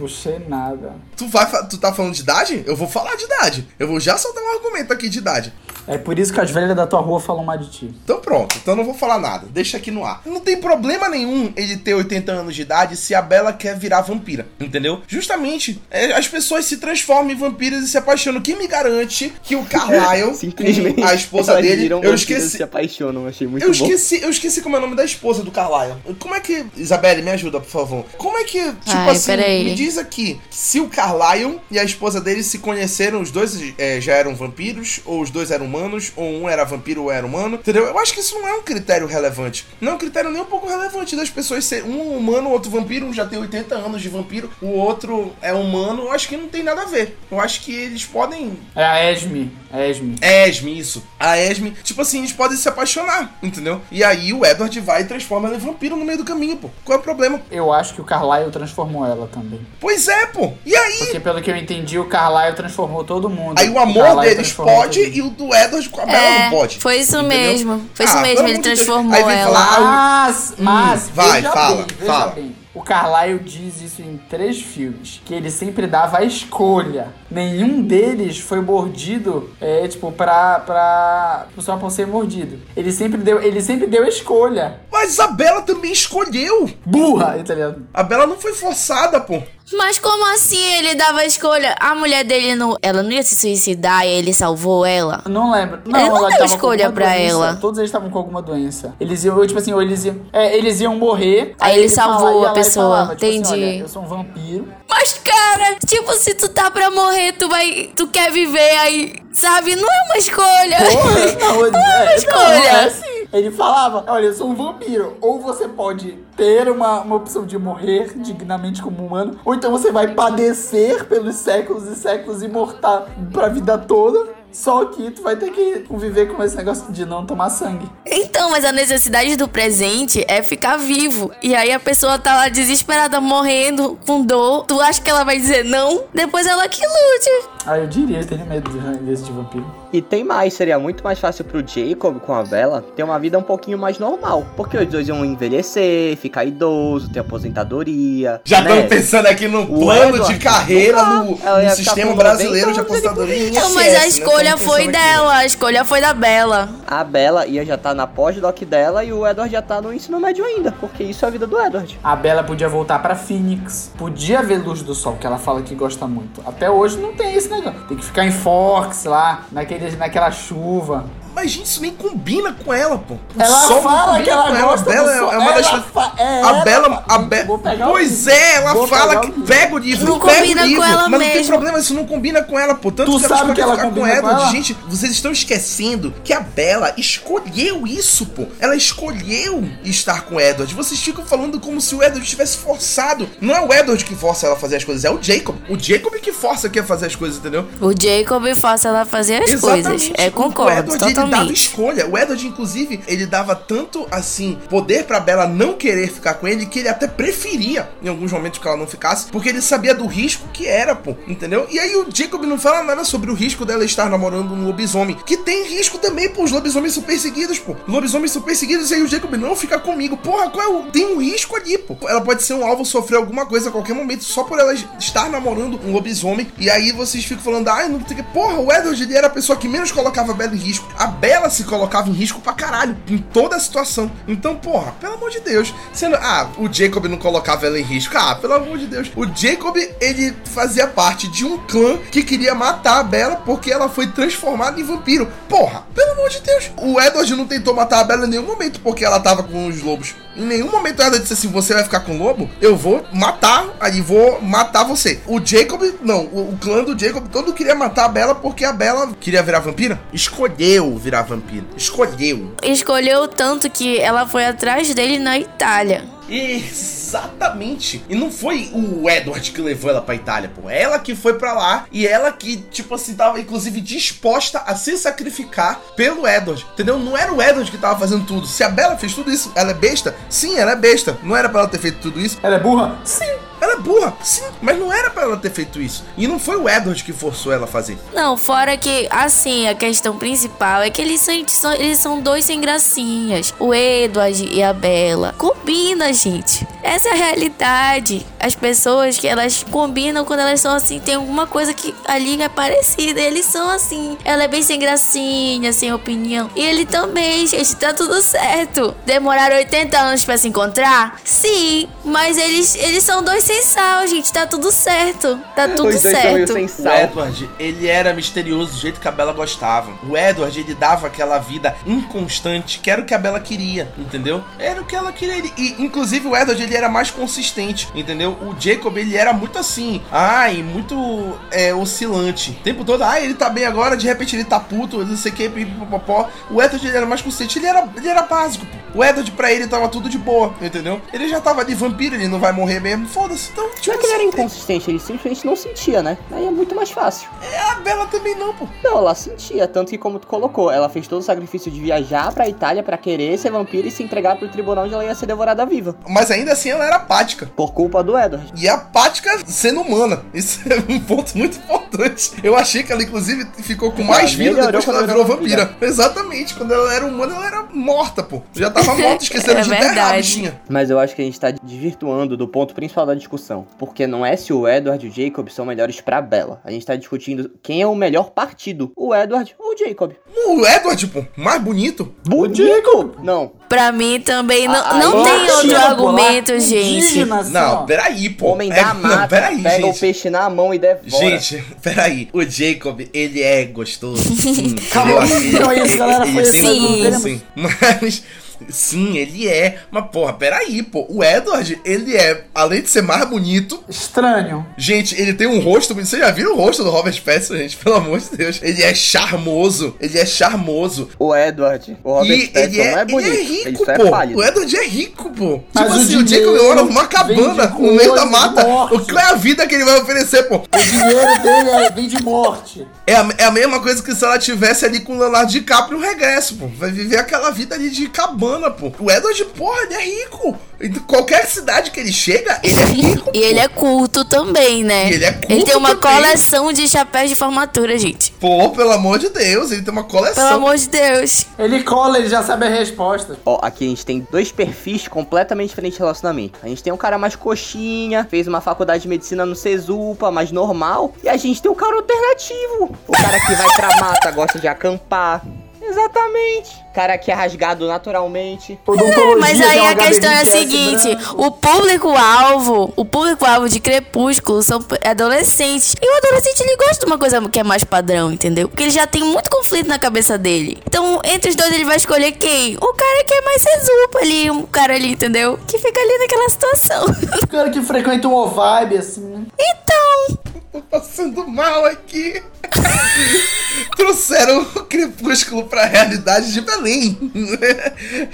Puxei 0.00 0.38
nada. 0.48 0.94
Tu, 1.14 1.28
vai, 1.28 1.46
tu 1.68 1.76
tá 1.76 1.92
falando 1.92 2.14
de 2.14 2.22
idade? 2.22 2.64
Eu 2.66 2.74
vou 2.74 2.88
falar 2.88 3.14
de 3.16 3.24
idade. 3.24 3.68
Eu 3.78 3.86
vou 3.86 4.00
já 4.00 4.16
soltar 4.16 4.42
um 4.42 4.56
argumento 4.56 4.94
aqui 4.94 5.10
de 5.10 5.18
idade. 5.18 5.52
É 5.90 5.98
por 5.98 6.18
isso 6.18 6.32
que 6.32 6.40
as 6.40 6.50
velhas 6.50 6.74
da 6.76 6.86
tua 6.86 7.00
rua 7.00 7.20
falam 7.20 7.44
mais 7.44 7.60
de 7.60 7.70
ti. 7.70 7.94
Então 8.04 8.20
pronto, 8.20 8.56
então 8.60 8.72
eu 8.72 8.76
não 8.76 8.84
vou 8.84 8.94
falar 8.94 9.18
nada. 9.18 9.46
Deixa 9.50 9.76
aqui 9.76 9.90
no 9.90 10.04
ar. 10.04 10.22
Não 10.24 10.40
tem 10.40 10.56
problema 10.60 11.08
nenhum 11.08 11.52
ele 11.56 11.76
ter 11.76 11.94
80 11.94 12.32
anos 12.32 12.54
de 12.54 12.62
idade 12.62 12.96
se 12.96 13.14
a 13.14 13.20
Bela 13.22 13.52
quer 13.52 13.76
virar 13.78 14.00
vampira, 14.02 14.46
entendeu? 14.60 15.00
Justamente, 15.08 15.80
é, 15.90 16.12
as 16.12 16.28
pessoas 16.28 16.64
se 16.64 16.76
transformam 16.78 17.30
em 17.30 17.34
vampiras 17.36 17.82
e 17.84 17.88
se 17.88 17.98
apaixonam. 17.98 18.40
Quem 18.40 18.56
me 18.56 18.66
garante 18.66 19.32
que 19.42 19.56
o 19.56 19.64
Carlyle, 19.64 20.34
Simplesmente. 20.38 21.02
a 21.02 21.14
esposa 21.14 21.52
elas 21.52 21.62
dele, 21.64 21.82
viram 21.82 22.02
eu 22.02 22.14
esqueci. 22.14 22.50
se 22.50 22.62
apaixonam, 22.62 23.26
achei 23.26 23.46
muito 23.46 23.62
Eu 23.64 23.68
bom. 23.68 23.72
esqueci, 23.72 24.22
eu 24.22 24.30
esqueci 24.30 24.60
como 24.62 24.76
é 24.76 24.78
o 24.78 24.82
nome 24.82 24.94
da 24.96 25.04
esposa 25.04 25.42
do 25.42 25.50
Carlyle. 25.50 25.94
Como 26.18 26.34
é 26.34 26.40
que. 26.40 26.64
Isabelle, 26.76 27.22
me 27.22 27.30
ajuda, 27.30 27.60
por 27.60 27.68
favor. 27.70 28.04
Como 28.16 28.36
é 28.38 28.44
que. 28.44 28.60
Tipo 28.60 28.80
Ai, 28.86 29.10
assim, 29.10 29.26
peraí. 29.26 29.64
me 29.64 29.74
diz 29.74 29.98
aqui. 29.98 30.40
Se 30.50 30.80
o 30.80 30.88
Carlyle 30.88 31.58
e 31.70 31.78
a 31.78 31.84
esposa 31.84 32.20
dele 32.20 32.42
se 32.42 32.58
conheceram, 32.58 33.20
os 33.20 33.30
dois 33.30 33.58
é, 33.78 34.00
já 34.00 34.14
eram 34.14 34.34
vampiros, 34.34 35.00
ou 35.04 35.20
os 35.20 35.30
dois 35.30 35.50
eram 35.50 35.66
humanos, 35.66 35.79
ou 36.16 36.24
um 36.24 36.48
era 36.48 36.64
vampiro 36.64 37.04
ou 37.04 37.10
era 37.10 37.26
humano, 37.26 37.56
entendeu? 37.56 37.84
Eu 37.84 37.98
acho 37.98 38.12
que 38.12 38.20
isso 38.20 38.38
não 38.38 38.48
é 38.48 38.54
um 38.54 38.62
critério 38.62 39.06
relevante. 39.06 39.66
Não 39.80 39.92
é 39.92 39.94
um 39.94 39.98
critério 39.98 40.30
nem 40.30 40.42
um 40.42 40.46
pouco 40.46 40.68
relevante 40.68 41.16
das 41.16 41.30
pessoas 41.30 41.64
ser 41.64 41.84
um 41.84 42.16
humano, 42.16 42.50
outro 42.50 42.70
vampiro, 42.70 43.06
um 43.06 43.12
já 43.12 43.26
tem 43.26 43.38
80 43.38 43.74
anos 43.74 44.02
de 44.02 44.08
vampiro, 44.08 44.50
o 44.60 44.68
outro 44.68 45.32
é 45.40 45.52
humano. 45.52 46.04
Eu 46.04 46.12
acho 46.12 46.28
que 46.28 46.36
não 46.36 46.48
tem 46.48 46.62
nada 46.62 46.82
a 46.82 46.86
ver. 46.86 47.16
Eu 47.30 47.40
acho 47.40 47.60
que 47.62 47.74
eles 47.74 48.04
podem 48.04 48.58
É 48.74 48.84
a 48.84 49.12
Esme. 49.12 49.50
A 49.72 49.86
Esme. 49.86 50.16
Esme, 50.20 50.78
isso. 50.78 51.02
A 51.18 51.38
Esme, 51.38 51.70
tipo 51.84 52.02
assim, 52.02 52.18
eles 52.18 52.32
podem 52.32 52.56
se 52.56 52.68
apaixonar, 52.68 53.38
entendeu? 53.42 53.80
E 53.90 54.02
aí 54.02 54.32
o 54.32 54.44
Edward 54.44 54.80
vai 54.80 55.02
e 55.02 55.04
transforma 55.04 55.48
ela 55.48 55.56
em 55.56 55.60
vampiro 55.60 55.96
no 55.96 56.04
meio 56.04 56.18
do 56.18 56.24
caminho, 56.24 56.56
pô. 56.56 56.70
Qual 56.84 56.98
é 56.98 57.00
o 57.00 57.04
problema? 57.04 57.40
Eu 57.50 57.72
acho 57.72 57.94
que 57.94 58.00
o 58.00 58.04
Carlyle 58.04 58.50
transformou 58.50 59.06
ela 59.06 59.28
também. 59.28 59.60
Pois 59.78 60.08
é, 60.08 60.26
pô. 60.26 60.52
E 60.66 60.74
aí? 60.74 60.98
Porque 60.98 61.20
pelo 61.20 61.40
que 61.40 61.50
eu 61.50 61.56
entendi, 61.56 61.98
o 61.98 62.06
Carlyle 62.06 62.56
transformou 62.56 63.04
todo 63.04 63.30
mundo. 63.30 63.58
Aí 63.58 63.68
o 63.68 63.78
amor 63.78 64.04
Carlyle 64.04 64.34
deles 64.34 64.52
pode 64.52 65.00
e 65.00 65.22
o 65.22 65.30
do 65.30 65.54
Edward 65.64 65.88
com 65.88 66.00
a 66.00 66.06
Bella 66.06 66.18
É, 66.18 66.44
não 66.44 66.50
pode. 66.50 66.78
foi 66.78 66.96
isso 66.98 67.16
entendeu? 67.18 67.38
mesmo. 67.38 67.90
Foi 67.94 68.06
isso 68.06 68.16
Ah, 68.16 68.20
mesmo, 68.22 68.36
pelo 68.36 68.48
ele 68.48 68.58
Deus. 68.58 68.76
transformou 68.78 69.14
ela. 69.30 69.44
falar, 69.44 69.80
Mas, 70.26 70.54
mas, 70.58 71.08
vai, 71.14 71.40
veja 71.42 71.52
fala, 71.52 71.76
bem, 71.76 71.86
veja 71.98 72.12
fala. 72.12 72.32
bem. 72.32 72.60
O 72.72 72.82
Carlyle 72.82 73.40
diz 73.40 73.82
isso 73.82 74.00
em 74.00 74.16
três 74.30 74.62
filmes, 74.62 75.20
que 75.24 75.34
ele 75.34 75.50
sempre 75.50 75.88
dava 75.88 76.18
a 76.18 76.24
escolha. 76.24 77.08
Nenhum 77.28 77.82
deles 77.82 78.38
foi 78.38 78.60
mordido, 78.60 79.50
é, 79.60 79.88
tipo, 79.88 80.12
pra, 80.12 80.60
pra, 80.60 81.46
só 81.58 81.76
por 81.76 81.90
ser 81.90 82.06
mordido. 82.06 82.60
Ele 82.76 82.92
sempre 82.92 83.18
deu, 83.18 83.42
ele 83.42 83.60
sempre 83.60 83.88
deu 83.88 84.04
a 84.04 84.08
escolha. 84.08 84.80
Mas 84.90 85.18
a 85.18 85.26
Bella 85.26 85.62
também 85.62 85.90
escolheu. 85.92 86.70
Burra, 86.86 87.38
ligado? 87.54 87.86
A 87.92 88.04
Bella 88.04 88.24
não 88.26 88.38
foi 88.38 88.54
forçada, 88.54 89.18
pô. 89.20 89.42
Mas 89.72 89.98
como 89.98 90.26
assim 90.34 90.60
ele 90.74 90.94
dava 90.94 91.20
a 91.20 91.26
escolha? 91.26 91.76
A 91.78 91.94
mulher 91.94 92.24
dele 92.24 92.54
não. 92.54 92.76
Ela 92.82 93.02
não 93.02 93.10
ia 93.12 93.22
se 93.22 93.36
suicidar 93.36 94.04
e 94.04 94.08
ele 94.10 94.32
salvou 94.34 94.84
ela? 94.84 95.22
Não 95.28 95.52
lembro. 95.52 95.80
Não, 95.86 95.98
Ele 96.00 96.08
não 96.08 96.16
ela 96.18 96.28
deu 96.30 96.44
escolha 96.44 96.90
pra 96.90 97.06
doença. 97.06 97.30
ela. 97.30 97.56
Todos 97.60 97.78
eles 97.78 97.88
estavam 97.88 98.10
com 98.10 98.18
alguma 98.18 98.42
doença. 98.42 98.94
Eles 99.00 99.22
iam, 99.24 99.46
tipo 99.46 99.58
assim, 99.58 99.72
ou 99.72 99.80
eles 99.80 100.04
iam, 100.04 100.16
é, 100.32 100.56
eles 100.56 100.80
iam 100.80 100.96
morrer. 100.96 101.54
Aí 101.60 101.78
ele 101.78 101.88
fala- 101.88 102.18
salvou 102.18 102.46
a 102.46 102.50
pessoa. 102.52 102.84
falava, 102.96 103.14
tipo 103.16 103.26
assim, 103.26 103.38
Entendi. 103.38 103.52
olha, 103.52 103.78
eu 103.78 103.88
sou 103.88 104.02
um 104.02 104.06
vampiro. 104.06 104.68
Mas, 104.88 105.12
cara, 105.24 105.76
tipo, 105.86 106.12
se 106.14 106.34
tu 106.34 106.48
tá 106.48 106.70
pra 106.70 106.90
morrer, 106.90 107.32
tu 107.32 107.48
vai. 107.48 107.90
Tu 107.94 108.06
quer 108.08 108.30
viver 108.32 108.58
aí. 108.78 109.14
Sabe? 109.32 109.76
Não 109.76 109.88
é 109.88 110.02
uma 110.06 110.18
escolha. 110.18 110.76
Porra, 110.90 111.46
não, 111.46 111.60
ele- 111.66 111.76
uma 111.76 112.10
é, 112.10 112.16
escolha. 112.16 112.36
não, 112.36 112.62
é 112.64 112.84
assim. 112.86 113.09
Ele 113.32 113.50
falava, 113.50 114.04
olha, 114.08 114.26
eu 114.26 114.34
sou 114.34 114.48
um 114.48 114.54
vampiro. 114.54 115.16
Ou 115.20 115.40
você 115.40 115.68
pode 115.68 116.18
ter 116.36 116.68
uma, 116.68 117.00
uma 117.00 117.16
opção 117.16 117.46
de 117.46 117.58
morrer 117.58 118.12
dignamente 118.16 118.82
como 118.82 119.06
humano, 119.06 119.38
ou 119.44 119.54
então 119.54 119.70
você 119.70 119.92
vai 119.92 120.14
padecer 120.14 121.04
pelos 121.04 121.36
séculos 121.36 121.86
e 121.86 121.94
séculos 121.94 122.42
e 122.42 122.48
mortar 122.48 123.06
pra 123.32 123.48
vida 123.48 123.78
toda. 123.78 124.40
Só 124.52 124.86
que 124.86 125.10
tu 125.12 125.22
vai 125.22 125.36
ter 125.36 125.50
que 125.52 125.80
conviver 125.80 126.26
com 126.26 126.42
esse 126.42 126.56
negócio 126.56 126.92
de 126.92 127.06
não 127.06 127.24
tomar 127.24 127.50
sangue. 127.50 127.88
Então, 128.04 128.50
mas 128.50 128.64
a 128.64 128.72
necessidade 128.72 129.36
do 129.36 129.46
presente 129.46 130.24
é 130.26 130.42
ficar 130.42 130.76
vivo. 130.76 131.30
E 131.40 131.54
aí 131.54 131.72
a 131.72 131.78
pessoa 131.78 132.18
tá 132.18 132.34
lá 132.34 132.48
desesperada, 132.48 133.20
morrendo, 133.20 133.98
com 134.04 134.22
dor. 134.22 134.64
Tu 134.66 134.80
acha 134.80 135.00
que 135.00 135.08
ela 135.08 135.24
vai 135.24 135.38
dizer 135.38 135.64
não? 135.64 136.02
Depois 136.12 136.46
ela 136.46 136.68
que 136.68 136.82
lute. 136.84 137.48
Ah, 137.66 137.78
eu 137.78 137.86
diria, 137.86 138.18
eu 138.20 138.26
tenho 138.26 138.46
medo 138.46 138.70
de- 138.70 138.98
desse 139.04 139.24
de 139.24 139.32
vampiro. 139.32 139.64
E 139.92 140.00
tem 140.00 140.24
mais, 140.24 140.54
seria 140.54 140.78
muito 140.78 141.04
mais 141.04 141.18
fácil 141.18 141.44
pro 141.44 141.58
Jacob 141.66 142.18
com 142.20 142.34
a 142.34 142.42
Bella 142.42 142.84
ter 142.96 143.02
uma 143.02 143.18
vida 143.18 143.38
um 143.38 143.42
pouquinho 143.42 143.76
mais 143.76 143.98
normal. 143.98 144.46
Porque 144.56 144.76
os 144.78 144.86
dois 144.86 145.08
iam 145.08 145.24
envelhecer, 145.24 146.16
ficar 146.16 146.44
idoso, 146.44 147.10
ter 147.10 147.20
aposentadoria. 147.20 148.40
Já 148.44 148.60
né? 148.60 148.70
estamos 148.70 148.88
pensando 148.88 149.26
aqui 149.26 149.46
no 149.48 149.62
O 149.62 149.80
plano 149.80 150.16
Edward, 150.16 150.34
de 150.34 150.40
carreira 150.40 151.02
não 151.02 151.24
no, 151.24 151.30
no 151.32 151.70
sistema 151.70 152.14
brasileiro 152.14 152.72
de 152.72 152.78
90 152.78 152.92
anos, 152.92 153.04
apostadoria. 153.06 153.48
Então, 153.48 153.74
mas 153.74 153.94
a 153.94 154.06
escolha 154.06 154.56
foi 154.56 154.88
dela. 154.88 155.36
A 155.36 155.44
escolha 155.46 155.84
foi 155.84 156.00
da 156.00 156.14
Bela. 156.14 156.68
A 156.86 157.04
Bella 157.04 157.46
ia 157.46 157.64
já 157.64 157.74
estar 157.74 157.94
na 157.94 158.06
pós-doc 158.06 158.58
dela 158.62 159.04
e 159.04 159.12
o 159.12 159.26
Edward 159.26 159.52
já 159.52 159.60
tá 159.62 159.80
no 159.82 159.92
ensino 159.92 160.18
médio 160.18 160.44
ainda. 160.44 160.72
Porque 160.72 161.02
isso 161.02 161.24
é 161.24 161.28
a 161.28 161.30
vida 161.30 161.46
do 161.46 161.60
Edward. 161.60 161.98
A 162.02 162.16
Bella 162.16 162.42
podia 162.42 162.68
voltar 162.68 163.00
pra 163.00 163.14
Phoenix. 163.14 163.92
Podia 163.98 164.42
ver 164.42 164.58
Luz 164.58 164.82
do 164.82 164.94
Sol, 164.94 165.16
que 165.20 165.26
ela 165.26 165.38
fala 165.38 165.62
que 165.62 165.74
gosta 165.74 166.06
muito. 166.06 166.40
Até 166.46 166.70
hoje 166.70 166.96
não 166.98 167.12
tem 167.12 167.34
esse 167.34 167.49
negócio. 167.50 167.80
Tem 167.88 167.96
que 167.96 168.04
ficar 168.04 168.24
em 168.24 168.30
Forks 168.30 169.04
lá, 169.04 169.44
naquele, 169.50 169.96
naquela 169.96 170.30
chuva. 170.30 171.04
Mas 171.34 171.50
gente, 171.50 171.66
isso 171.66 171.80
nem 171.80 171.92
combina 171.92 172.52
com 172.52 172.72
ela, 172.72 172.98
pô. 172.98 173.14
O 173.14 173.18
Ela 173.42 173.60
sol 173.66 173.82
fala 173.82 174.22
que 174.22 174.28
ela 174.30 174.42
com 174.52 174.60
gosta 174.66 174.90
A 174.90 174.92
Bela 174.94 175.12
é- 175.12 175.18
é 175.18 175.38
uma 175.38 175.52
das 175.52 175.66
Ela 175.66 175.82
fa- 175.82 176.12
é, 176.18 176.22
A 176.22 176.48
ela 176.48 176.64
Bela, 176.64 177.04
a 177.08 177.18
Be... 177.18 177.36
Pois 177.84 178.26
livro. 178.26 178.32
é, 178.32 178.54
ela 178.56 178.74
Vou 178.74 178.86
fala 178.88 179.20
que 179.20 179.30
pega 179.42 179.74
o 179.74 179.78
livro, 179.78 180.06
Não 180.06 180.20
pega 180.20 180.34
combina 180.40 180.62
o 180.62 180.66
livro, 180.66 180.82
com 180.82 180.88
ela 180.88 181.02
mas 181.08 181.10
não 181.10 181.18
tem 181.18 181.28
mesmo. 181.36 181.46
problema, 181.52 181.78
isso 181.78 181.94
não 181.94 182.06
combina 182.06 182.42
com 182.42 182.58
ela, 182.58 182.74
pô. 182.74 182.90
Tanto 182.90 183.10
Tu 183.12 183.18
que 183.18 183.24
ela 183.26 183.36
sabe 183.36 183.52
que 183.54 183.60
ela 183.60 183.72
ficar 183.72 183.82
com 183.84 183.88
combina 183.94 184.10
com 184.10 184.18
Edward. 184.18 184.42
ela? 184.42 184.50
Gente, 184.52 184.76
vocês 184.88 185.12
estão 185.12 185.32
esquecendo 185.32 186.12
que 186.24 186.32
a 186.32 186.40
Bela 186.40 186.92
escolheu 186.96 187.86
isso, 187.86 188.26
pô. 188.26 188.46
Ela 188.58 188.74
escolheu 188.76 189.68
estar 189.84 190.22
com 190.22 190.36
o 190.36 190.40
Edward. 190.40 190.74
Vocês 190.74 191.00
ficam 191.00 191.24
falando 191.24 191.58
como 191.60 191.80
se 191.80 191.94
o 191.94 192.02
Edward 192.02 192.26
tivesse 192.28 192.56
forçado. 192.58 193.28
Não 193.40 193.54
é 193.54 193.60
o 193.60 193.72
Edward 193.72 194.04
que 194.04 194.14
força 194.14 194.46
ela 194.46 194.56
a 194.56 194.58
fazer 194.58 194.76
as 194.76 194.84
coisas, 194.84 195.04
é 195.04 195.10
o 195.10 195.22
Jacob. 195.22 195.56
O 195.68 195.78
Jacob 195.78 196.12
que 196.20 196.32
força 196.32 196.66
aqui 196.66 196.78
a 196.78 196.84
fazer 196.84 197.06
as 197.06 197.14
coisas, 197.16 197.38
entendeu? 197.38 197.66
O 197.80 197.92
Jacob 197.92 198.44
faça 198.54 198.88
ela 198.88 199.04
fazer 199.04 199.42
as 199.42 199.54
coisas. 199.60 200.10
É, 200.14 200.30
concordo, 200.30 200.96
Ele 201.22 201.30
dava 201.30 201.52
escolha. 201.52 202.06
O 202.08 202.18
Edward, 202.18 202.46
inclusive, 202.46 203.00
ele 203.06 203.26
dava 203.26 203.54
tanto, 203.54 204.06
assim, 204.10 204.58
poder 204.68 205.04
pra 205.04 205.20
Bella 205.20 205.46
não 205.46 205.74
querer 205.74 206.10
ficar 206.10 206.34
com 206.34 206.46
ele, 206.46 206.66
que 206.66 206.80
ele 206.80 206.88
até 206.88 207.06
preferia, 207.06 207.88
em 208.02 208.08
alguns 208.08 208.32
momentos, 208.32 208.58
que 208.58 208.66
ela 208.66 208.76
não 208.76 208.86
ficasse, 208.86 209.26
porque 209.30 209.48
ele 209.48 209.60
sabia 209.60 209.94
do 209.94 210.06
risco 210.06 210.48
que 210.52 210.66
era, 210.66 210.94
pô, 210.94 211.16
entendeu? 211.26 211.66
E 211.70 211.78
aí 211.78 211.96
o 211.96 212.06
Jacob 212.12 212.44
não 212.44 212.58
fala 212.58 212.82
nada 212.82 213.04
sobre 213.04 213.30
o 213.30 213.34
risco 213.34 213.64
dela 213.64 213.84
estar 213.84 214.08
namorando 214.08 214.52
um 214.52 214.66
lobisomem, 214.66 215.16
que 215.26 215.36
tem 215.36 215.68
risco 215.68 215.98
também, 215.98 216.28
pô, 216.28 216.44
os 216.44 216.52
lobisomens 216.52 216.94
são 216.94 217.02
perseguidos, 217.02 217.58
pô. 217.58 217.76
Lobisomens 217.86 218.32
são 218.32 218.42
perseguidos 218.42 218.90
e 218.90 218.94
aí 218.94 219.02
o 219.02 219.08
Jacob 219.08 219.32
não 219.34 219.56
fica 219.56 219.78
comigo. 219.78 220.16
Porra, 220.16 220.50
qual 220.50 220.64
é 220.64 220.68
o... 220.68 220.82
tem 220.90 221.14
um 221.14 221.20
risco 221.20 221.56
ali, 221.56 221.78
pô. 221.78 221.96
Ela 222.08 222.20
pode 222.20 222.42
ser 222.42 222.54
um 222.54 222.64
alvo, 222.64 222.84
sofrer 222.84 223.16
alguma 223.16 223.46
coisa 223.46 223.68
a 223.68 223.72
qualquer 223.72 223.94
momento, 223.94 224.24
só 224.24 224.44
por 224.44 224.58
ela 224.58 224.74
estar 224.98 225.28
namorando 225.28 225.80
um 225.84 225.92
lobisomem. 225.92 226.50
E 226.58 226.70
aí 226.70 226.92
vocês 226.92 227.24
ficam 227.24 227.42
falando, 227.42 227.68
ai, 227.68 227.88
não 227.88 228.00
tem 228.00 228.16
que. 228.16 228.22
Porra, 228.22 228.58
o 228.58 228.72
Edward 228.72 229.02
ele 229.02 229.16
era 229.16 229.26
a 229.26 229.30
pessoa 229.30 229.58
que 229.58 229.68
menos 229.68 229.92
colocava 229.92 230.32
a 230.32 230.34
Bella 230.34 230.54
em 230.54 230.58
risco. 230.58 230.88
A 230.98 231.06
Bella 231.10 231.50
se 231.50 231.64
colocava 231.64 232.08
em 232.08 232.12
risco 232.12 232.40
pra 232.40 232.52
caralho, 232.52 232.96
em 233.08 233.18
toda 233.18 233.56
a 233.56 233.60
situação. 233.60 234.10
Então, 234.26 234.56
porra, 234.56 234.92
pelo 234.92 235.14
amor 235.14 235.30
de 235.30 235.40
Deus. 235.40 235.74
Sendo, 235.92 236.16
ah, 236.16 236.48
o 236.56 236.72
Jacob 236.72 237.06
não 237.06 237.18
colocava 237.18 237.66
ela 237.66 237.78
em 237.78 237.82
risco. 237.82 238.16
Ah, 238.16 238.34
pelo 238.34 238.54
amor 238.54 238.78
de 238.78 238.86
Deus. 238.86 239.10
O 239.16 239.26
Jacob, 239.26 239.76
ele 240.00 240.34
fazia 240.44 240.86
parte 240.86 241.28
de 241.28 241.44
um 241.44 241.58
clã 241.66 241.98
que 242.10 242.22
queria 242.22 242.54
matar 242.54 243.00
a 243.00 243.02
Bella 243.02 243.36
porque 243.36 243.72
ela 243.72 243.88
foi 243.88 244.06
transformada 244.06 244.80
em 244.80 244.84
vampiro. 244.84 245.30
Porra, 245.48 245.84
pelo 245.94 246.12
amor 246.12 246.30
de 246.30 246.40
Deus. 246.40 246.70
O 246.76 247.00
Edward 247.00 247.34
não 247.34 247.46
tentou 247.46 247.74
matar 247.74 248.00
a 248.00 248.04
Bella 248.04 248.26
em 248.26 248.30
nenhum 248.30 248.46
momento 248.46 248.80
porque 248.80 249.04
ela 249.04 249.20
tava 249.20 249.42
com 249.42 249.66
os 249.66 249.82
lobos. 249.82 250.14
Em 250.36 250.44
nenhum 250.44 250.70
momento 250.70 251.02
ela 251.02 251.18
disse 251.18 251.32
assim: 251.32 251.48
você 251.48 251.74
vai 251.74 251.82
ficar 251.82 252.00
com 252.00 252.16
o 252.16 252.18
lobo, 252.18 252.48
eu 252.60 252.76
vou 252.76 253.04
matar, 253.12 253.68
aí 253.80 254.00
vou 254.00 254.40
matar 254.40 254.84
você. 254.84 255.20
O 255.26 255.44
Jacob, 255.44 255.82
não, 256.02 256.24
o, 256.26 256.52
o 256.52 256.58
clã 256.58 256.84
do 256.84 256.98
Jacob 256.98 257.28
todo 257.28 257.52
queria 257.52 257.74
matar 257.74 258.04
a 258.04 258.08
Bella 258.08 258.34
porque 258.34 258.64
a 258.64 258.72
Bella 258.72 259.10
queria 259.18 259.42
virar 259.42 259.60
vampira. 259.60 260.00
Escolheu 260.12 260.96
virar 260.96 261.22
vampira. 261.22 261.64
Escolheu. 261.76 262.54
Escolheu 262.62 263.28
tanto 263.28 263.68
que 263.70 263.98
ela 263.98 264.26
foi 264.26 264.46
atrás 264.46 264.94
dele 264.94 265.18
na 265.18 265.38
Itália. 265.38 266.04
Exatamente. 266.30 268.04
E 268.08 268.14
não 268.14 268.30
foi 268.30 268.70
o 268.72 269.10
Edward 269.10 269.50
que 269.50 269.60
levou 269.60 269.90
ela 269.90 270.00
pra 270.00 270.14
Itália, 270.14 270.50
pô. 270.54 270.70
Ela 270.70 270.98
que 270.98 271.14
foi 271.14 271.34
pra 271.34 271.52
lá 271.52 271.86
e 271.90 272.06
ela 272.06 272.30
que, 272.32 272.56
tipo 272.56 272.94
assim, 272.94 273.14
tava 273.14 273.40
inclusive 273.40 273.80
disposta 273.80 274.60
a 274.60 274.74
se 274.76 274.96
sacrificar 274.96 275.80
pelo 275.96 276.26
Edward. 276.26 276.64
Entendeu? 276.72 276.98
Não 276.98 277.16
era 277.16 277.32
o 277.32 277.42
Edward 277.42 277.70
que 277.70 277.78
tava 277.78 277.98
fazendo 277.98 278.24
tudo. 278.24 278.46
Se 278.46 278.62
a 278.62 278.68
Bella 278.68 278.96
fez 278.96 279.14
tudo 279.14 279.30
isso, 279.30 279.52
ela 279.54 279.72
é 279.72 279.74
besta? 279.74 280.14
Sim, 280.28 280.56
ela 280.56 280.72
é 280.72 280.76
besta. 280.76 281.18
Não 281.22 281.36
era 281.36 281.48
pra 281.48 281.60
ela 281.60 281.68
ter 281.68 281.78
feito 281.78 281.98
tudo 282.00 282.20
isso? 282.20 282.38
Ela 282.42 282.56
é 282.56 282.60
burra? 282.60 282.98
Sim. 283.04 283.30
Ela 283.60 283.69
burra, 283.80 284.14
sim, 284.22 284.44
mas 284.60 284.78
não 284.78 284.92
era 284.92 285.10
pra 285.10 285.22
ela 285.22 285.36
ter 285.36 285.50
feito 285.50 285.80
isso. 285.80 286.04
E 286.16 286.26
não 286.26 286.38
foi 286.38 286.56
o 286.56 286.68
Edward 286.68 287.02
que 287.02 287.12
forçou 287.12 287.52
ela 287.52 287.64
a 287.64 287.68
fazer. 287.68 287.98
Não, 288.14 288.36
fora 288.36 288.76
que, 288.76 289.08
assim, 289.10 289.68
a 289.68 289.74
questão 289.74 290.16
principal 290.16 290.82
é 290.82 290.90
que 290.90 291.00
eles 291.00 291.20
são, 291.20 291.72
eles 291.74 291.98
são 291.98 292.20
dois 292.20 292.44
sem 292.44 292.60
gracinhas. 292.60 293.54
O 293.58 293.74
Edward 293.74 294.48
e 294.50 294.62
a 294.62 294.72
Bella. 294.72 295.34
Combina, 295.36 296.12
gente. 296.12 296.66
Essa 296.82 297.08
é 297.08 297.12
a 297.12 297.14
realidade. 297.14 298.26
As 298.38 298.54
pessoas 298.54 299.18
que 299.18 299.26
elas 299.26 299.64
combinam 299.70 300.24
quando 300.24 300.40
elas 300.40 300.60
são 300.60 300.74
assim, 300.74 300.98
tem 300.98 301.14
alguma 301.14 301.46
coisa 301.46 301.74
que 301.74 301.94
ali 302.06 302.40
é 302.40 302.48
parecida. 302.48 303.20
Eles 303.20 303.46
são 303.46 303.68
assim. 303.70 304.16
Ela 304.24 304.44
é 304.44 304.48
bem 304.48 304.62
sem 304.62 304.78
gracinha, 304.78 305.72
sem 305.72 305.92
opinião. 305.92 306.50
E 306.56 306.60
ele 306.62 306.86
também, 306.86 307.46
gente, 307.46 307.76
tá 307.76 307.92
tudo 307.92 308.20
certo. 308.22 308.94
Demoraram 309.04 309.56
80 309.56 309.98
anos 309.98 310.24
pra 310.24 310.38
se 310.38 310.48
encontrar? 310.48 311.20
Sim, 311.24 311.88
mas 312.04 312.38
eles, 312.38 312.74
eles 312.76 313.02
são 313.02 313.22
dois 313.22 313.44
sem 313.44 313.62
sal, 313.70 314.06
gente. 314.06 314.32
Tá 314.32 314.46
tudo 314.46 314.70
certo. 314.70 315.38
Tá 315.54 315.68
tudo 315.68 315.88
Os 315.88 316.02
dois 316.02 316.16
são 316.16 316.32
meio 316.32 316.46
certo. 316.46 316.52
sem 316.52 316.64
O 316.64 316.68
sal. 316.68 316.96
Edward, 316.96 317.50
ele 317.58 317.86
era 317.86 318.12
misterioso 318.12 318.72
do 318.72 318.78
jeito 318.78 319.00
que 319.00 319.08
a 319.08 319.12
Bella 319.12 319.32
gostava. 319.32 319.92
O 320.08 320.16
Edward, 320.16 320.58
ele 320.58 320.74
dava 320.74 321.06
aquela 321.06 321.38
vida 321.38 321.76
inconstante, 321.86 322.78
que 322.80 322.90
era 322.90 323.00
o 323.00 323.04
que 323.04 323.14
a 323.14 323.18
Bella 323.18 323.40
queria, 323.40 323.92
entendeu? 323.96 324.42
Era 324.58 324.80
o 324.80 324.84
que 324.84 324.96
ela 324.96 325.12
queria. 325.12 325.50
E, 325.56 325.76
inclusive, 325.78 326.26
o 326.26 326.36
Edward, 326.36 326.62
ele 326.62 326.74
era 326.76 326.88
mais 326.88 327.10
consistente, 327.10 327.88
entendeu? 327.94 328.32
O 328.42 328.54
Jacob, 328.58 328.96
ele 328.96 329.16
era 329.16 329.32
muito 329.32 329.58
assim, 329.58 330.02
ai, 330.10 330.62
muito 330.62 331.38
é, 331.50 331.72
oscilante. 331.74 332.50
O 332.52 332.62
tempo 332.62 332.84
todo, 332.84 333.02
ai, 333.02 333.24
ele 333.24 333.34
tá 333.34 333.48
bem 333.48 333.64
agora, 333.64 333.96
de 333.96 334.06
repente 334.06 334.34
ele 334.34 334.44
tá 334.44 334.58
puto, 334.58 335.04
não 335.04 335.16
sei 335.16 335.32
o 335.32 335.34
que, 335.34 335.48
pipipopopó. 335.48 336.28
O 336.50 336.62
Edward, 336.62 336.86
ele 336.86 336.96
era 336.96 337.06
mais 337.06 337.22
consistente, 337.22 337.58
ele 337.58 337.66
era, 337.66 337.88
ele 337.96 338.08
era 338.08 338.22
básico. 338.22 338.66
O 338.94 339.04
Edward, 339.04 339.30
pra 339.32 339.52
ele, 339.52 339.66
tava 339.68 339.88
tudo 339.88 340.08
de 340.08 340.18
boa, 340.18 340.52
entendeu? 340.60 341.00
Ele 341.12 341.28
já 341.28 341.40
tava 341.40 341.64
de 341.64 341.74
vampiro, 341.74 342.16
ele 342.16 342.26
não 342.28 342.40
vai 342.40 342.52
morrer 342.52 342.80
mesmo, 342.80 343.06
foda-se. 343.06 343.50
Então, 343.60 343.68
Não 343.68 343.74
tipo 343.76 343.96
é 343.96 343.98
que 343.98 344.06
ele 344.06 344.12
era 344.14 344.22
inconsistente, 344.24 344.90
ele 344.90 344.98
simplesmente 344.98 345.46
não 345.46 345.54
sentia, 345.56 346.02
né? 346.02 346.16
Aí 346.30 346.46
é 346.46 346.50
muito 346.50 346.74
mais 346.74 346.90
fácil. 346.90 347.28
é, 347.42 347.58
a 347.58 347.74
Bella 347.76 348.06
também 348.06 348.34
não, 348.34 348.54
pô. 348.54 348.66
Não, 348.82 348.98
ela 348.98 349.14
sentia, 349.14 349.66
tanto 349.68 349.90
que 349.90 349.98
como 349.98 350.18
tu 350.18 350.26
colocou, 350.26 350.70
ela 350.70 350.88
fez 350.88 351.06
todo 351.06 351.20
o 351.20 351.24
sacrifício 351.24 351.70
de 351.70 351.80
viajar 351.80 352.32
pra 352.32 352.48
Itália 352.48 352.82
pra 352.82 352.96
querer 352.96 353.38
ser 353.38 353.50
vampira 353.50 353.88
e 353.88 353.90
se 353.90 354.02
entregar 354.02 354.36
pro 354.36 354.48
tribunal 354.48 354.84
onde 354.84 354.94
ela 354.94 355.04
ia 355.04 355.14
ser 355.14 355.26
devorada 355.26 355.64
viva. 355.66 355.96
Mas 356.08 356.30
ainda 356.30 356.52
assim 356.52 356.70
ela 356.70 356.84
era 356.84 356.96
apática. 356.96 357.46
Por 357.56 357.72
culpa 357.72 358.02
do 358.02 358.18
Edward. 358.18 358.52
E 358.56 358.68
apática 358.68 359.38
sendo 359.46 359.80
humana. 359.80 360.22
Isso 360.32 360.60
é 360.68 360.92
um 360.92 361.00
ponto 361.00 361.36
muito 361.36 361.58
importante. 361.58 362.32
Eu 362.42 362.56
achei 362.56 362.82
que 362.82 362.92
ela, 362.92 363.02
inclusive, 363.02 363.46
ficou 363.62 363.92
com 363.92 364.02
mais 364.02 364.32
vida 364.32 364.66
depois 364.66 364.84
que 364.84 364.90
ela 364.90 365.06
virou 365.06 365.24
virou 365.24 365.36
vampira. 365.36 365.74
Exatamente. 365.80 366.54
Quando 366.54 366.72
ela 366.72 366.92
era 366.94 367.06
humana, 367.06 367.34
ela 367.34 367.46
era 367.46 367.66
morta, 367.72 368.22
pô. 368.22 368.42
Já 368.54 368.70
tava 368.70 368.94
morta, 368.94 369.22
esquecendo 369.24 369.58
É 369.58 369.62
de 369.62 369.72
enterrar 369.72 370.14
a 370.14 370.16
bichinha. 370.16 370.60
Mas 370.68 370.90
eu 370.90 370.98
acho 370.98 371.14
que 371.14 371.22
a 371.22 371.24
gente 371.24 371.38
tá 371.38 371.50
desvirtuando 371.50 372.36
do 372.36 372.48
ponto 372.48 372.74
principal 372.74 373.06
da 373.06 373.14
discussão. 373.14 373.49
Porque 373.78 374.06
não 374.06 374.24
é 374.24 374.36
se 374.36 374.52
o 374.52 374.66
Edward 374.68 375.04
e 375.06 375.08
o 375.08 375.12
Jacob 375.12 375.48
são 375.48 375.64
melhores 375.64 376.00
pra 376.00 376.20
Bella. 376.22 376.60
A 376.64 376.70
gente 376.70 376.86
tá 376.86 376.96
discutindo 376.96 377.50
quem 377.62 377.82
é 377.82 377.86
o 377.86 377.94
melhor 377.94 378.30
partido, 378.30 378.92
o 378.96 379.14
Edward 379.14 379.54
ou 379.58 379.74
o 379.74 379.76
Jacob. 379.76 380.12
O 380.46 380.66
Edward, 380.66 381.06
pô, 381.08 381.24
mais 381.36 381.60
bonito. 381.62 382.14
Bonito! 382.26 383.14
Não, 383.22 383.52
Pra 383.68 383.92
mim 383.92 384.20
também 384.20 384.66
não, 384.66 384.74
Ah, 384.74 384.94
não 384.98 385.22
tem 385.22 385.32
Tira, 385.46 385.52
outro 385.54 385.68
pô, 385.68 385.72
lá, 385.74 385.84
argumento, 385.90 386.58
gente. 386.58 386.74
indígena, 386.98 387.40
assim, 387.40 387.52
Não, 387.52 387.86
peraí, 387.86 388.28
pô. 388.30 388.48
homem 388.48 388.72
É, 388.72 388.74
da 388.74 388.94
não, 388.94 389.02
mata, 389.02 389.28
peraí, 389.28 389.62
pega 389.62 389.84
o 389.84 389.88
gente. 389.90 390.00
peixe 390.00 390.28
na 390.30 390.50
mão 390.50 390.74
e 390.74 390.78
devora. 390.78 391.06
Gente, 391.06 391.62
peraí. 391.80 392.28
O 392.32 392.42
Jacob, 392.44 393.00
ele 393.14 393.42
é 393.42 393.64
gostoso. 393.66 394.22
Sim. 394.34 394.74
Calma, 394.90 395.12
não 395.60 395.70
é 395.70 395.84
isso, 395.84 395.98
galera, 395.98 396.26
foi 396.26 396.42
assim, 396.42 396.94
queremos- 396.96 397.22
sim. 397.22 397.42
Mas. 397.54 398.24
Sim, 398.68 399.16
ele 399.16 399.48
é. 399.48 399.78
Mas, 399.90 400.06
porra, 400.10 400.32
peraí, 400.32 400.82
pô. 400.82 401.06
O 401.08 401.24
Edward, 401.24 401.80
ele 401.84 402.16
é, 402.16 402.44
além 402.54 402.82
de 402.82 402.90
ser 402.90 403.02
mais 403.02 403.24
bonito, 403.28 403.82
Estranho. 403.88 404.66
Gente, 404.76 405.20
ele 405.20 405.34
tem 405.34 405.46
um 405.46 405.60
rosto. 405.60 405.94
Vocês 405.94 406.22
já 406.22 406.30
viram 406.30 406.52
o 406.52 406.56
rosto 406.56 406.84
do 406.84 406.90
Robert 406.90 407.20
Pattinson, 407.22 407.56
gente? 407.56 407.76
Pelo 407.76 407.96
amor 407.96 408.20
de 408.20 408.36
Deus. 408.36 408.60
Ele 408.62 408.82
é 408.82 408.94
charmoso. 408.94 409.94
Ele 410.00 410.18
é 410.18 410.26
charmoso. 410.26 411.08
O 411.18 411.34
Edward, 411.34 411.96
o 412.02 412.12
Robert 412.12 412.36
e 412.36 412.48
Pattinson 412.48 412.60
ele 412.60 412.80
é, 412.80 412.92
não 412.92 412.98
é 412.98 413.04
bonito, 413.04 413.28
ele 413.28 413.36
é 413.36 413.40
ele, 413.40 413.70
rico, 413.70 413.84
só 413.84 413.92
é 413.92 413.98
pô. 413.98 414.10
pálido. 414.10 414.38
o 414.40 414.44
Edward 414.44 414.76
é 414.76 414.86
rico, 414.86 415.30
pô. 415.30 415.60
Mas 415.72 415.84
tipo 415.84 415.96
o 415.96 416.00
assim, 416.00 416.16
o 416.16 416.18
Jacob 416.18 416.26
dinheiro 416.26 416.64
mora 416.64 416.82
numa 416.82 417.06
cabana 417.06 417.66
no 417.66 417.94
meio 417.94 418.14
da 418.14 418.26
mata. 418.26 418.66
O 418.94 419.00
que 419.00 419.16
é 419.16 419.22
a 419.22 419.34
vida 419.34 419.66
que 419.66 419.74
ele 419.74 419.84
vai 419.84 420.00
oferecer, 420.00 420.44
pô? 420.44 420.56
O 420.56 420.78
dinheiro 420.78 421.42
dele 421.42 421.70
é, 421.70 421.90
vem 421.90 422.08
de 422.08 422.22
morte. 422.22 422.86
É 423.06 423.14
a, 423.14 423.28
é 423.38 423.44
a 423.44 423.50
mesma 423.50 423.80
coisa 423.80 424.02
que 424.02 424.14
se 424.14 424.24
ela 424.24 424.38
tivesse 424.38 424.84
ali 424.84 425.00
com 425.00 425.16
o 425.16 425.18
Leonardo 425.18 425.50
DiCaprio 425.50 425.98
no 425.98 426.04
regresso, 426.04 426.56
pô. 426.56 426.66
Vai 426.66 426.90
viver 426.90 427.18
aquela 427.18 427.50
vida 427.50 427.74
ali 427.74 427.90
de 427.90 428.08
cabana, 428.08 428.49
pô. 428.70 428.92
O 428.98 429.10
Edward, 429.10 429.44
porra, 429.56 429.82
ele 429.82 429.94
é 429.94 430.04
rico. 430.04 430.56
Em 430.80 430.92
qualquer 430.94 431.44
cidade 431.46 431.90
que 431.90 432.00
ele 432.00 432.10
chega, 432.12 432.58
ele 432.62 432.80
é 432.80 432.84
rico. 432.84 433.30
E 433.34 433.38
ele 433.38 433.58
é 433.58 433.68
culto 433.68 434.24
também, 434.24 434.82
né? 434.82 435.10
E 435.10 435.14
ele 435.14 435.24
é 435.26 435.32
culto 435.32 435.52
Ele 435.52 435.64
tem 435.64 435.76
uma 435.76 435.94
também. 435.94 436.16
coleção 436.16 436.72
de 436.72 436.88
chapéus 436.88 437.28
de 437.28 437.36
formatura, 437.36 437.98
gente. 437.98 438.32
Pô, 438.40 438.70
pelo 438.70 438.90
amor 438.92 439.18
de 439.18 439.28
Deus, 439.28 439.70
ele 439.70 439.82
tem 439.82 439.92
uma 439.92 440.04
coleção. 440.04 440.42
Pelo 440.42 440.56
amor 440.56 440.76
de 440.78 440.88
Deus. 440.88 441.46
Ele 441.58 441.82
cola, 441.82 442.18
ele 442.18 442.30
já 442.30 442.42
sabe 442.42 442.64
a 442.66 442.70
resposta. 442.70 443.38
Ó, 443.44 443.58
aqui 443.62 443.84
a 443.84 443.88
gente 443.88 444.06
tem 444.06 444.26
dois 444.32 444.50
perfis 444.50 445.06
completamente 445.06 445.68
diferentes 445.68 445.96
de 445.98 446.02
relacionamento. 446.02 446.58
A 446.62 446.68
gente 446.68 446.82
tem 446.82 446.92
um 446.92 446.96
cara 446.96 447.18
mais 447.18 447.36
coxinha, 447.36 448.26
fez 448.30 448.48
uma 448.48 448.62
faculdade 448.62 449.02
de 449.02 449.08
medicina 449.08 449.44
no 449.44 449.54
Cesupa, 449.54 450.30
mais 450.30 450.50
normal. 450.50 451.14
E 451.22 451.28
a 451.28 451.36
gente 451.36 451.60
tem 451.60 451.70
um 451.70 451.74
cara 451.74 451.94
alternativo. 451.96 452.96
O 453.06 453.12
cara 453.12 453.38
que 453.38 453.54
vai 453.54 453.68
pra 453.74 454.00
mata, 454.00 454.30
gosta 454.30 454.58
de 454.58 454.66
acampar. 454.66 455.42
Exatamente. 455.82 456.84
Cara 456.94 457.16
que 457.16 457.30
é 457.30 457.34
rasgado 457.34 457.86
naturalmente. 457.86 458.78
Odontologia 458.86 459.36
Mas 459.38 459.60
aí 459.60 459.86
a 459.86 459.94
questão 459.94 460.30
é 460.30 460.40
a 460.40 460.44
HB20S 460.44 460.50
seguinte: 460.50 461.14
branco. 461.14 461.42
o 461.42 461.50
público-alvo, 461.50 462.92
o 462.96 463.04
público-alvo 463.04 463.68
de 463.68 463.80
Crepúsculo 463.80 464.62
são 464.62 464.80
adolescentes. 465.04 465.94
E 466.00 466.06
o 466.06 466.16
adolescente 466.18 466.60
ele 466.60 466.76
gosta 466.76 467.04
de 467.04 467.06
uma 467.06 467.18
coisa 467.18 467.48
que 467.48 467.58
é 467.58 467.64
mais 467.64 467.84
padrão, 467.84 468.32
entendeu? 468.32 468.68
Porque 468.68 468.82
ele 468.82 468.90
já 468.90 469.06
tem 469.06 469.22
muito 469.22 469.50
conflito 469.50 469.88
na 469.88 469.98
cabeça 469.98 470.36
dele. 470.36 470.82
Então, 470.86 471.20
entre 471.24 471.50
os 471.50 471.56
dois, 471.56 471.72
ele 471.72 471.84
vai 471.84 471.96
escolher 471.96 472.32
quem? 472.32 472.76
O 472.76 472.94
cara 472.94 473.24
que 473.24 473.34
é 473.34 473.40
mais 473.42 473.62
sesupa 473.62 474.18
ali, 474.18 474.50
um 474.50 474.62
cara 474.66 474.94
ali, 474.94 475.12
entendeu? 475.12 475.58
Que 475.66 475.78
fica 475.78 476.00
ali 476.00 476.18
naquela 476.18 476.48
situação. 476.48 477.06
O 477.42 477.46
cara 477.46 477.70
que 477.70 477.80
frequenta 477.82 478.28
um 478.28 478.46
vibe 478.46 478.98
assim, 478.98 479.20
né? 479.22 479.46
então, 479.58 480.38
Tô 480.72 480.80
passando 480.82 481.46
mal 481.48 481.84
aqui. 481.84 482.40
Trouxeram 483.96 484.62
o 484.76 484.80
crepúsculo 484.84 485.64
pra 485.64 485.84
realidade 485.84 486.52
de 486.52 486.60
Belém. 486.60 487.18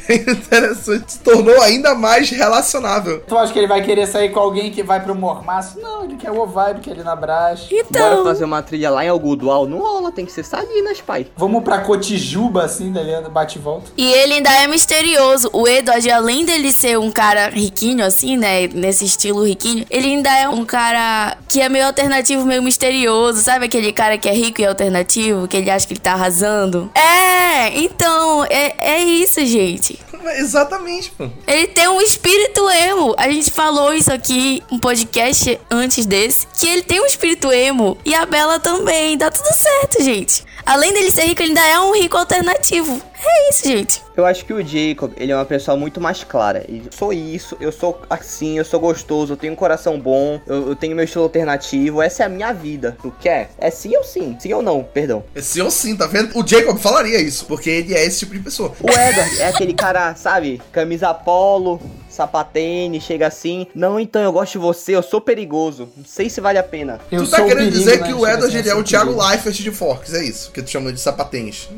É 0.09 0.15
interessante. 0.15 1.13
Se 1.15 1.19
tornou 1.21 1.61
ainda 1.61 1.95
mais 1.95 2.31
relacionável. 2.31 3.21
Tu 3.27 3.37
acha 3.37 3.53
que 3.53 3.59
ele 3.59 3.67
vai 3.67 3.83
querer 3.83 4.07
sair 4.07 4.31
com 4.31 4.39
alguém 4.39 4.71
que 4.71 4.83
vai 4.83 5.01
pro 5.03 5.15
mormaço? 5.15 5.81
Não, 5.81 6.05
ele 6.05 6.17
quer 6.17 6.31
o 6.31 6.47
vibe, 6.47 6.81
quer 6.81 6.93
ele 6.93 7.03
na 7.03 7.17
Brás. 7.17 7.61
Bora 7.69 7.85
Então, 7.91 8.25
fazer 8.25 8.45
uma 8.45 8.63
trilha 8.63 8.91
lá 8.91 9.05
em 9.05 9.09
Algodual. 9.09 9.67
Não 9.67 9.79
rola, 9.79 10.13
tem 10.13 10.25
que 10.25 10.33
ser 10.33 10.45
Salinas, 10.45 11.01
pai. 11.01 11.27
Vamos 11.37 11.65
pra 11.65 11.81
Cotijuba, 11.81 12.65
assim, 12.65 12.93
dali, 12.93 13.11
bate 13.31 13.59
e 13.59 13.61
volta. 13.61 13.91
e 13.97 14.13
ele 14.13 14.35
ainda 14.35 14.51
é 14.51 14.67
misterioso. 14.69 15.51
O 15.53 15.67
Edward, 15.67 16.09
além 16.11 16.45
dele 16.45 16.71
ser 16.71 16.99
um 16.99 17.11
cara 17.11 17.49
riquinho, 17.49 18.05
assim, 18.05 18.37
né? 18.37 18.69
Nesse 18.69 19.05
estilo 19.05 19.45
riquinho, 19.45 19.85
ele 19.91 20.07
ainda 20.07 20.31
é 20.39 20.49
um 20.49 20.65
cara 20.65 21.37
que 21.49 21.61
é 21.61 21.69
meio 21.69 21.87
alternativo, 21.87 22.47
meio 22.47 22.63
misterioso. 22.63 23.41
Sabe 23.43 23.67
aquele 23.67 23.93
cara 23.93 24.17
que 24.17 24.26
é 24.29 24.33
rico 24.33 24.61
e 24.61 24.67
alternativo, 24.67 25.49
que 25.49 25.57
ele 25.57 25.71
acha 25.71 25.87
que 25.87 25.93
ele 25.93 26.01
tá 26.01 26.13
arrasando? 26.13 26.91
É, 26.95 27.79
então, 27.79 28.45
é, 28.45 28.75
é 28.79 29.03
isso, 29.03 29.45
gente. 29.47 29.99
Exatamente, 30.39 31.11
pô. 31.13 31.29
Ele 31.47 31.69
tem 31.69 31.89
um 31.89 32.01
espírito 32.01 32.69
emo. 32.69 33.15
A 33.17 33.31
gente 33.31 33.51
falou 33.51 33.95
isso 33.95 34.13
aqui 34.13 34.63
um 34.71 34.79
podcast 34.79 35.59
antes 35.71 36.05
desse. 36.07 36.47
Que 36.59 36.67
ele 36.67 36.83
tem 36.83 37.01
um 37.01 37.07
espírito 37.07 37.53
emo. 37.53 37.97
E 38.05 38.15
a 38.15 38.27
Bela 38.27 38.59
também. 38.59 39.17
Dá 39.17 39.31
tudo 39.31 39.53
certo, 39.55 40.03
gente. 40.03 40.45
Além 40.65 40.93
dele 40.93 41.11
ser 41.11 41.27
rico, 41.27 41.43
ele 41.43 41.51
ainda 41.51 41.67
é 41.67 41.79
um 41.79 41.95
rico 41.95 42.17
alternativo. 42.17 43.01
É 43.27 43.51
isso, 43.51 43.67
gente. 43.67 44.03
Eu 44.17 44.25
acho 44.25 44.45
que 44.45 44.53
o 44.53 44.65
Jacob, 44.65 45.13
ele 45.17 45.33
é 45.33 45.37
uma 45.37 45.45
pessoa 45.45 45.77
muito 45.77 46.01
mais 46.01 46.23
clara. 46.25 46.65
Eu 46.69 46.91
sou 46.91 47.13
isso, 47.13 47.57
eu 47.61 47.73
sou 47.73 48.01
assim, 48.09 48.57
eu 48.57 48.65
sou 48.65 48.81
gostoso, 48.81 49.33
eu 49.33 49.37
tenho 49.37 49.53
um 49.53 49.57
coração 49.57 49.99
bom, 49.99 50.41
eu, 50.47 50.69
eu 50.69 50.77
tenho 50.77 50.95
meu 50.95 51.05
estilo 51.05 51.25
alternativo, 51.25 52.01
essa 52.01 52.23
é 52.23 52.27
a 52.27 52.29
minha 52.29 52.53
vida. 52.53 52.97
Tu 53.03 53.13
quer? 53.21 53.51
É 53.59 53.71
sim 53.71 53.97
ou 53.97 54.05
sim? 54.05 54.37
Sim 54.39 54.53
ou 54.55 54.63
não, 54.63 54.83
perdão. 54.83 55.25
Esse 55.35 55.59
eu 55.59 55.71
sim, 55.71 55.97
tá 55.97 56.07
vendo? 56.07 56.39
O 56.39 56.47
Jacob 56.47 56.79
falaria 56.79 57.21
isso, 57.21 57.45
porque 57.47 57.69
ele 57.69 57.95
é 57.95 58.05
esse 58.05 58.21
tipo 58.21 58.33
de 58.33 58.41
pessoa. 58.41 58.73
O 58.81 58.89
Edward 58.89 59.41
é 59.41 59.49
aquele 59.49 59.75
cara, 59.75 60.15
sabe? 60.15 60.63
Camisa 60.73 61.13
polo, 61.13 61.81
sapatênis, 62.09 63.03
chega 63.03 63.27
assim. 63.27 63.67
Não, 63.75 64.01
então 64.01 64.23
eu 64.23 64.33
gosto 64.33 64.53
de 64.53 64.59
você, 64.59 64.97
eu 64.97 65.03
sou 65.03 65.21
perigoso. 65.21 65.89
Não 65.97 66.05
sei 66.05 66.31
se 66.31 66.41
vale 66.41 66.59
a 66.59 66.63
pena. 66.63 67.01
Eu 67.13 67.25
tu 67.25 67.31
tá 67.31 67.39
querendo 67.39 67.57
perigo, 67.59 67.79
dizer 67.79 68.01
né? 68.01 68.07
que 68.07 68.15
o 68.15 68.27
Edward 68.27 68.69
é 68.69 68.75
o 68.75 68.83
Thiago. 68.83 69.17
Leifert 69.17 69.57
de 69.57 69.71
Forks, 69.71 70.15
é 70.15 70.25
isso 70.25 70.51
que 70.51 70.63
tu 70.63 70.71
chama 70.71 70.93
de 70.93 71.01
sapatênis. 71.01 71.69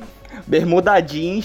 Bermuda 0.48 0.98
jeans. 1.00 1.44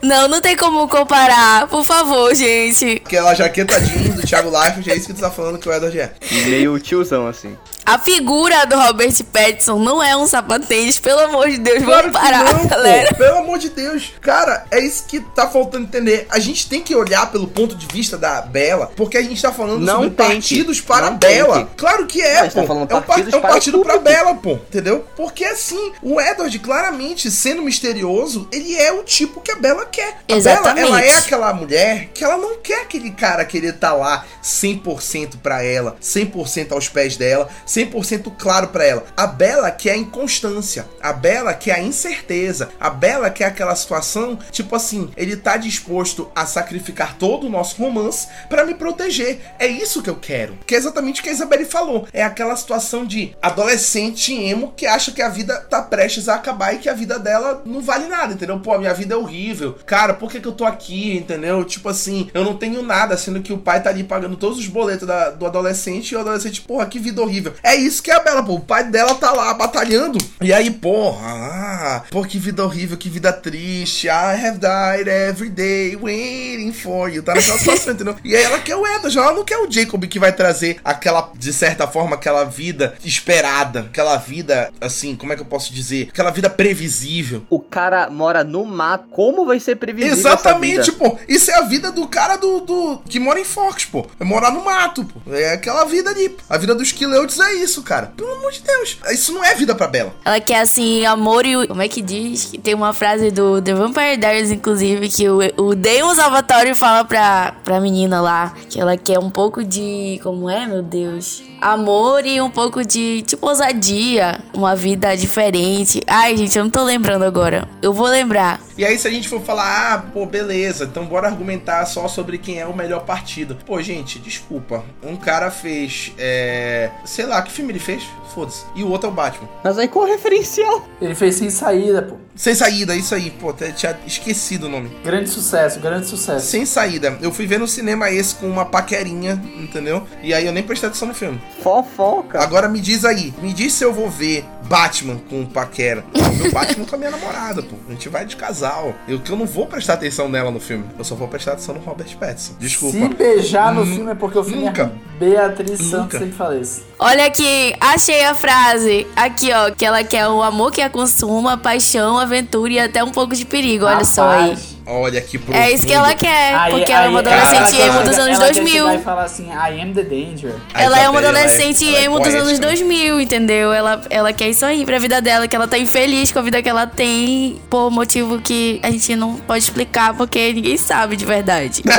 Não, 0.00 0.26
não 0.26 0.40
tem 0.40 0.56
como 0.56 0.88
comparar. 0.88 1.68
Por 1.68 1.84
favor, 1.84 2.34
gente. 2.34 3.02
Aquela 3.04 3.34
jaqueta 3.34 3.78
jeans 3.80 4.14
do 4.14 4.26
Thiago 4.26 4.50
Leifert, 4.50 4.88
é 4.88 4.96
isso 4.96 5.06
que 5.08 5.14
tu 5.14 5.20
tá 5.20 5.30
falando 5.30 5.58
que 5.58 5.68
o 5.68 5.72
Edward 5.72 5.98
é. 5.98 6.12
Meio 6.46 6.78
tiozão, 6.78 7.26
assim. 7.26 7.56
A 7.84 7.98
figura 7.98 8.64
do 8.64 8.76
Robert 8.76 9.12
Pattinson 9.32 9.78
não 9.78 10.02
é 10.02 10.16
um 10.16 10.26
sapatênis, 10.26 10.98
pelo 11.00 11.18
amor 11.20 11.50
de 11.50 11.58
Deus. 11.58 11.82
Claro 11.82 12.12
Vamos 12.12 12.20
parar, 12.20 12.54
não, 12.54 12.66
galera. 12.66 13.08
pô. 13.10 13.16
Pelo 13.16 13.38
amor 13.38 13.58
de 13.58 13.70
Deus. 13.70 14.12
Cara, 14.20 14.64
é 14.70 14.78
isso 14.80 15.04
que 15.06 15.20
tá 15.20 15.48
faltando 15.48 15.84
entender. 15.84 16.26
A 16.30 16.38
gente 16.38 16.68
tem 16.68 16.80
que 16.80 16.94
olhar 16.94 17.30
pelo 17.32 17.48
ponto 17.48 17.74
de 17.74 17.86
vista 17.86 18.16
da 18.16 18.40
Bela, 18.42 18.90
porque 18.96 19.18
a 19.18 19.22
gente 19.22 19.40
tá 19.42 19.52
falando 19.52 19.80
Não 19.80 19.94
sobre 20.04 20.10
tente. 20.10 20.32
partidos 20.32 20.80
para 20.80 21.10
Não 21.10 21.16
Bela. 21.18 21.56
tente. 21.58 21.70
Claro 21.76 22.06
que 22.06 22.20
é, 22.22 22.38
A 22.40 22.44
gente 22.44 22.54
pô. 22.54 22.60
tá 22.60 22.66
falando 22.68 22.82
é 22.82 22.84
um, 22.94 22.98
par- 23.00 23.02
partidos 23.02 23.34
é 23.34 23.36
um 23.36 23.40
para 23.40 23.50
partido 23.50 23.80
pra 23.82 23.94
público. 23.94 24.16
Bela, 24.16 24.34
pô. 24.36 24.52
Entendeu? 24.52 25.04
Porque 25.16 25.44
assim, 25.44 25.92
o 26.02 26.20
Edward, 26.20 26.56
claramente, 26.60 27.30
sendo 27.32 27.62
misterioso, 27.62 28.48
ele 28.52 28.76
é 28.76 28.92
o 28.92 29.02
tipo 29.02 29.40
que 29.40 29.50
a 29.50 29.56
Bela 29.56 29.86
quer. 29.86 30.18
A 30.30 30.32
Exatamente. 30.34 30.84
Bela, 30.86 31.00
ela 31.00 31.04
é 31.04 31.18
aquela 31.18 31.52
mulher 31.52 32.08
que 32.14 32.22
ela 32.22 32.36
não 32.36 32.58
quer 32.58 32.82
aquele 32.82 33.10
cara 33.10 33.44
querer 33.44 33.72
tá 33.72 33.92
lá 33.92 34.24
100% 34.42 35.38
pra 35.42 35.62
ela, 35.64 35.96
100% 36.00 36.72
aos 36.72 36.88
pés 36.88 37.16
dela, 37.16 37.48
100% 37.76 38.32
claro 38.38 38.68
pra 38.68 38.84
ela. 38.84 39.04
A 39.16 39.26
Bela 39.26 39.70
quer 39.70 39.92
a 39.92 39.96
inconstância, 39.96 40.86
a 41.00 41.12
Bela 41.12 41.54
quer 41.54 41.72
a 41.76 41.80
incerteza, 41.82 42.70
a 42.78 42.90
Bela 42.90 43.30
quer 43.30 43.46
aquela 43.46 43.74
situação, 43.74 44.38
tipo 44.50 44.74
assim, 44.76 45.10
ele 45.16 45.36
tá 45.36 45.56
disposto 45.56 46.30
a 46.34 46.44
sacrificar 46.46 47.16
todo 47.18 47.46
o 47.46 47.50
nosso 47.50 47.76
romance 47.82 48.28
pra 48.48 48.64
me 48.64 48.74
proteger. 48.74 49.40
É 49.58 49.66
isso 49.66 50.02
que 50.02 50.10
eu 50.10 50.16
quero. 50.16 50.58
Que 50.66 50.74
é 50.74 50.78
exatamente 50.78 51.20
o 51.20 51.24
que 51.24 51.30
a 51.30 51.32
Isabelle 51.32 51.64
falou. 51.64 52.06
É 52.12 52.22
aquela 52.22 52.56
situação 52.56 53.04
de 53.04 53.34
adolescente 53.40 54.34
emo 54.34 54.72
que 54.76 54.86
acha 54.86 55.12
que 55.12 55.22
a 55.22 55.28
vida 55.28 55.56
tá 55.70 55.80
prestes 55.82 56.28
a 56.28 56.34
acabar 56.34 56.74
e 56.74 56.78
que 56.78 56.88
a 56.88 56.94
vida 56.94 57.18
dela 57.18 57.62
não 57.64 57.80
vale 57.80 58.06
nada, 58.06 58.34
entendeu? 58.34 58.58
Pô, 58.60 58.74
a 58.74 58.78
minha 58.78 58.92
vida 58.94 59.14
é 59.14 59.16
horrível. 59.16 59.76
Cara, 59.86 60.14
por 60.14 60.30
que, 60.30 60.40
que 60.40 60.48
eu 60.48 60.52
tô 60.52 60.64
aqui, 60.64 61.16
entendeu? 61.16 61.64
Tipo 61.64 61.88
assim, 61.88 62.30
eu 62.34 62.44
não 62.44 62.56
tenho 62.56 62.82
nada, 62.82 63.16
sendo 63.16 63.40
que 63.42 63.52
o 63.52 63.58
pai 63.58 63.82
tá 63.82 63.90
ali 63.90 64.04
pagando 64.04 64.36
todos 64.36 64.58
os 64.58 64.66
boletos 64.66 65.06
da- 65.06 65.30
do 65.30 65.46
adolescente 65.46 66.10
e 66.12 66.16
o 66.16 66.20
adolescente, 66.20 66.60
porra, 66.60 66.86
que 66.86 66.98
vida 66.98 67.20
horrível. 67.22 67.54
É 67.62 67.74
isso 67.76 68.02
que 68.02 68.10
é 68.10 68.14
a 68.14 68.20
Bela, 68.20 68.42
pô. 68.42 68.54
O 68.54 68.60
pai 68.60 68.84
dela 68.84 69.14
tá 69.14 69.30
lá 69.32 69.54
batalhando. 69.54 70.18
E 70.40 70.52
aí, 70.52 70.70
porra, 70.70 71.32
ah, 71.82 72.02
pô, 72.10 72.22
que 72.22 72.38
vida 72.38 72.64
horrível, 72.64 72.96
que 72.96 73.08
vida 73.08 73.32
triste. 73.32 74.06
I 74.06 74.46
have 74.46 74.58
died 74.58 75.08
every 75.08 75.50
day 75.50 75.96
waiting 75.96 76.72
for 76.72 77.08
you. 77.08 77.24
Tá 77.24 77.34
naquela 77.34 77.58
situação, 77.58 77.92
entendeu? 77.94 78.14
E 78.24 78.36
aí 78.36 78.42
ela 78.44 78.60
quer 78.60 78.76
o 78.76 78.86
Edward, 78.86 79.18
ela 79.18 79.32
não 79.32 79.44
quer 79.44 79.58
o 79.58 79.68
Jacob 79.68 80.04
que 80.06 80.18
vai 80.18 80.32
trazer 80.32 80.78
aquela, 80.84 81.32
de 81.34 81.52
certa 81.52 81.88
forma, 81.88 82.14
aquela 82.14 82.44
vida 82.44 82.94
esperada. 83.04 83.80
Aquela 83.80 84.16
vida, 84.16 84.72
assim, 84.80 85.16
como 85.16 85.32
é 85.32 85.36
que 85.36 85.42
eu 85.42 85.46
posso 85.46 85.72
dizer? 85.72 86.08
Aquela 86.10 86.30
vida 86.30 86.48
previsível. 86.48 87.44
O 87.50 87.58
cara 87.58 88.08
mora 88.08 88.44
no 88.44 88.64
mato. 88.64 89.08
Como 89.10 89.44
vai 89.44 89.58
ser 89.58 89.74
previsível 89.74 90.16
essa 90.16 90.28
Exatamente, 90.28 90.92
vida? 90.92 90.98
pô. 90.98 91.18
Isso 91.28 91.50
é 91.50 91.54
a 91.54 91.62
vida 91.62 91.90
do 91.90 92.06
cara 92.06 92.36
do, 92.36 92.60
do 92.60 93.02
que 93.08 93.18
mora 93.18 93.40
em 93.40 93.44
Fox, 93.44 93.86
pô. 93.86 94.06
É 94.20 94.24
morar 94.24 94.52
no 94.52 94.64
mato, 94.64 95.04
pô. 95.04 95.34
É 95.34 95.54
aquela 95.54 95.84
vida 95.84 96.10
ali. 96.10 96.36
A 96.48 96.56
vida 96.56 96.74
dos 96.76 96.92
Kileudes 96.92 97.40
é 97.40 97.54
isso, 97.54 97.82
cara. 97.82 98.12
Pelo 98.16 98.32
amor 98.34 98.52
de 98.52 98.60
Deus. 98.62 98.98
Isso 99.10 99.32
não 99.32 99.44
é 99.44 99.54
vida 99.56 99.74
pra 99.74 99.88
Bela. 99.88 100.14
Ela 100.24 100.40
quer, 100.40 100.60
assim, 100.60 101.04
amor 101.04 101.44
e... 101.44 101.71
Como 101.72 101.80
é 101.80 101.88
que 101.88 102.02
diz? 102.02 102.44
Que 102.44 102.58
Tem 102.58 102.74
uma 102.74 102.92
frase 102.92 103.30
do 103.30 103.62
The 103.62 103.72
Vampire 103.72 104.18
Diaries, 104.18 104.50
inclusive, 104.50 105.08
que 105.08 105.26
o, 105.26 105.38
o 105.56 105.74
Damon 105.74 106.14
Salvatore 106.14 106.74
fala 106.74 107.02
pra, 107.02 107.54
pra 107.64 107.80
menina 107.80 108.20
lá 108.20 108.52
que 108.68 108.78
ela 108.78 108.94
quer 108.94 109.18
um 109.18 109.30
pouco 109.30 109.64
de... 109.64 110.20
Como 110.22 110.50
é, 110.50 110.66
meu 110.66 110.82
Deus? 110.82 111.42
Amor 111.62 112.26
e 112.26 112.42
um 112.42 112.50
pouco 112.50 112.84
de, 112.84 113.22
tipo, 113.22 113.46
ousadia. 113.46 114.38
Uma 114.52 114.76
vida 114.76 115.16
diferente. 115.16 116.02
Ai, 116.06 116.36
gente, 116.36 116.58
eu 116.58 116.64
não 116.64 116.70
tô 116.70 116.84
lembrando 116.84 117.24
agora. 117.24 117.66
Eu 117.80 117.94
vou 117.94 118.06
lembrar. 118.06 118.60
E 118.76 118.84
aí, 118.84 118.98
se 118.98 119.06
a 119.06 119.10
gente 119.10 119.28
for 119.28 119.40
falar, 119.40 119.94
ah, 119.94 119.98
pô, 120.12 120.26
beleza, 120.26 120.84
então 120.84 121.06
bora 121.06 121.28
argumentar 121.28 121.86
só 121.86 122.08
sobre 122.08 122.36
quem 122.36 122.58
é 122.58 122.66
o 122.66 122.76
melhor 122.76 123.04
partido. 123.04 123.56
Pô, 123.64 123.80
gente, 123.80 124.18
desculpa. 124.18 124.84
Um 125.02 125.14
cara 125.16 125.50
fez. 125.50 126.12
É. 126.18 126.90
Sei 127.04 127.24
lá, 127.24 127.40
que 127.40 127.52
filme 127.52 127.72
ele 127.72 127.78
fez? 127.78 128.02
Foda-se. 128.34 128.64
E 128.74 128.82
o 128.82 128.90
outro 128.90 129.08
é 129.08 129.12
o 129.12 129.14
Batman. 129.14 129.48
Mas 129.62 129.78
aí 129.78 129.88
qual 129.88 130.04
o 130.06 130.08
referencial? 130.08 130.84
Ele 131.00 131.14
fez 131.14 131.36
sem 131.36 131.50
saída, 131.62 132.02
pô. 132.02 132.16
Sem 132.34 132.54
saída, 132.54 132.94
isso 132.96 133.14
aí. 133.14 133.30
Pô, 133.30 133.50
até 133.50 133.70
tinha 133.72 133.96
esquecido 134.06 134.66
o 134.66 134.68
nome. 134.68 134.90
Grande 135.04 135.28
sucesso, 135.28 135.80
grande 135.80 136.06
sucesso. 136.06 136.46
Sem 136.46 136.64
saída. 136.64 137.16
Eu 137.20 137.32
fui 137.32 137.46
ver 137.46 137.58
no 137.58 137.68
cinema 137.68 138.10
esse 138.10 138.34
com 138.34 138.46
uma 138.48 138.64
paquerinha, 138.64 139.42
entendeu? 139.56 140.06
E 140.22 140.32
aí 140.32 140.46
eu 140.46 140.52
nem 140.52 140.62
prestei 140.62 140.88
atenção 140.88 141.08
no 141.08 141.14
filme. 141.14 141.40
Fofoca. 141.62 142.40
Agora 142.40 142.68
me 142.68 142.80
diz 142.80 143.04
aí, 143.04 143.32
me 143.42 143.52
diz 143.52 143.72
se 143.74 143.84
eu 143.84 143.92
vou 143.92 144.08
ver 144.08 144.44
Batman 144.64 145.18
com 145.28 145.44
paquera. 145.44 146.04
Meu 146.36 146.50
Batman 146.50 146.86
com 146.86 146.94
a 146.94 146.98
minha 146.98 147.10
namorada, 147.10 147.62
pô. 147.62 147.76
A 147.88 147.92
gente 147.92 148.08
vai 148.08 148.24
de 148.24 148.36
casal. 148.36 148.94
Eu 149.06 149.20
que 149.20 149.30
eu 149.30 149.36
não 149.36 149.46
vou 149.46 149.66
prestar 149.66 149.94
atenção 149.94 150.28
nela 150.28 150.50
no 150.50 150.60
filme. 150.60 150.84
Eu 150.98 151.04
só 151.04 151.14
vou 151.14 151.28
prestar 151.28 151.52
atenção 151.52 151.74
no 151.74 151.80
Robert 151.80 152.16
Pattinson. 152.16 152.54
Desculpa. 152.58 152.96
Se 152.98 153.08
beijar 153.08 153.74
no 153.74 153.84
filme 153.84 154.10
é 154.12 154.14
porque 154.14 154.38
o 154.38 154.44
filme 154.44 154.64
nunca. 154.64 154.84
é 154.84 155.12
Beatriz 155.18 155.80
Nunca. 155.80 155.90
Santos 155.90 156.18
sempre 156.18 156.34
fala 156.34 156.56
isso. 156.56 156.82
Olha 156.98 157.26
aqui, 157.26 157.74
achei 157.80 158.24
a 158.24 158.34
frase. 158.34 159.06
Aqui, 159.14 159.50
ó, 159.52 159.70
que 159.70 159.84
ela 159.84 160.02
quer 160.02 160.26
o 160.28 160.42
amor 160.42 160.72
que 160.72 160.80
a 160.80 160.88
consuma, 160.90 161.56
paixão, 161.56 162.18
aventura 162.22 162.72
e 162.72 162.78
até 162.78 163.02
um 163.04 163.10
pouco 163.10 163.34
de 163.34 163.44
perigo. 163.44 163.84
Olha 163.84 164.04
só 164.04 164.28
aí. 164.28 164.40
Rapaz. 164.50 164.72
Olha 164.84 165.20
que 165.20 165.38
profundo. 165.38 165.62
É 165.62 165.70
isso 165.70 165.86
que 165.86 165.92
ela 165.92 166.12
quer, 166.12 166.54
Aí- 166.56 166.72
porque 166.72 166.90
ela 166.90 167.04
é 167.04 167.08
uma 167.08 167.20
adolescente 167.20 167.80
ela 167.80 167.94
emo 167.94 168.08
dos 168.08 168.18
anos 168.18 168.34
ela 168.36 168.46
quer 168.48 168.52
2000. 168.54 168.72
chegar 168.72 168.94
e 168.96 168.98
falar 168.98 169.22
assim, 169.24 169.46
I 169.48 169.80
am 169.80 169.92
the 169.94 170.02
danger. 170.02 170.54
Ela 170.74 170.98
é 170.98 171.08
uma 171.08 171.20
Isabelle, 171.20 171.26
adolescente 171.46 171.84
ela 171.88 171.98
é- 171.98 172.04
emo 172.04 172.16
ela 172.16 172.24
é 172.24 172.26
dos 172.26 172.34
anos 172.34 172.58
poética. 172.58 172.66
2000, 172.66 173.20
entendeu? 173.20 173.72
Ela, 173.72 174.02
ela 174.10 174.32
quer 174.32 174.48
isso 174.48 174.66
aí 174.66 174.84
pra 174.84 174.98
vida 174.98 175.20
dela, 175.22 175.46
que 175.46 175.54
ela 175.54 175.68
tá 175.68 175.78
infeliz 175.78 176.32
com 176.32 176.40
a 176.40 176.42
vida 176.42 176.60
que 176.60 176.68
ela 176.68 176.84
tem, 176.84 177.62
por 177.70 177.92
motivo 177.92 178.40
que 178.40 178.80
a 178.82 178.90
gente 178.90 179.14
não 179.14 179.36
pode 179.36 179.62
explicar, 179.62 180.14
porque 180.14 180.52
ninguém 180.52 180.76
sabe 180.76 181.14
de 181.16 181.24
verdade. 181.24 181.82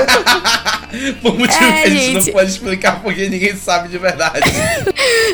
Por 1.23 1.35
motivo 1.37 1.63
É, 1.63 1.81
que 1.83 1.87
a 1.87 1.89
gente, 1.89 1.99
gente. 2.13 2.25
não 2.27 2.33
pode 2.33 2.51
explicar 2.51 3.01
porque 3.01 3.27
ninguém 3.27 3.55
sabe 3.55 3.87
de 3.89 3.97
verdade. 3.97 4.43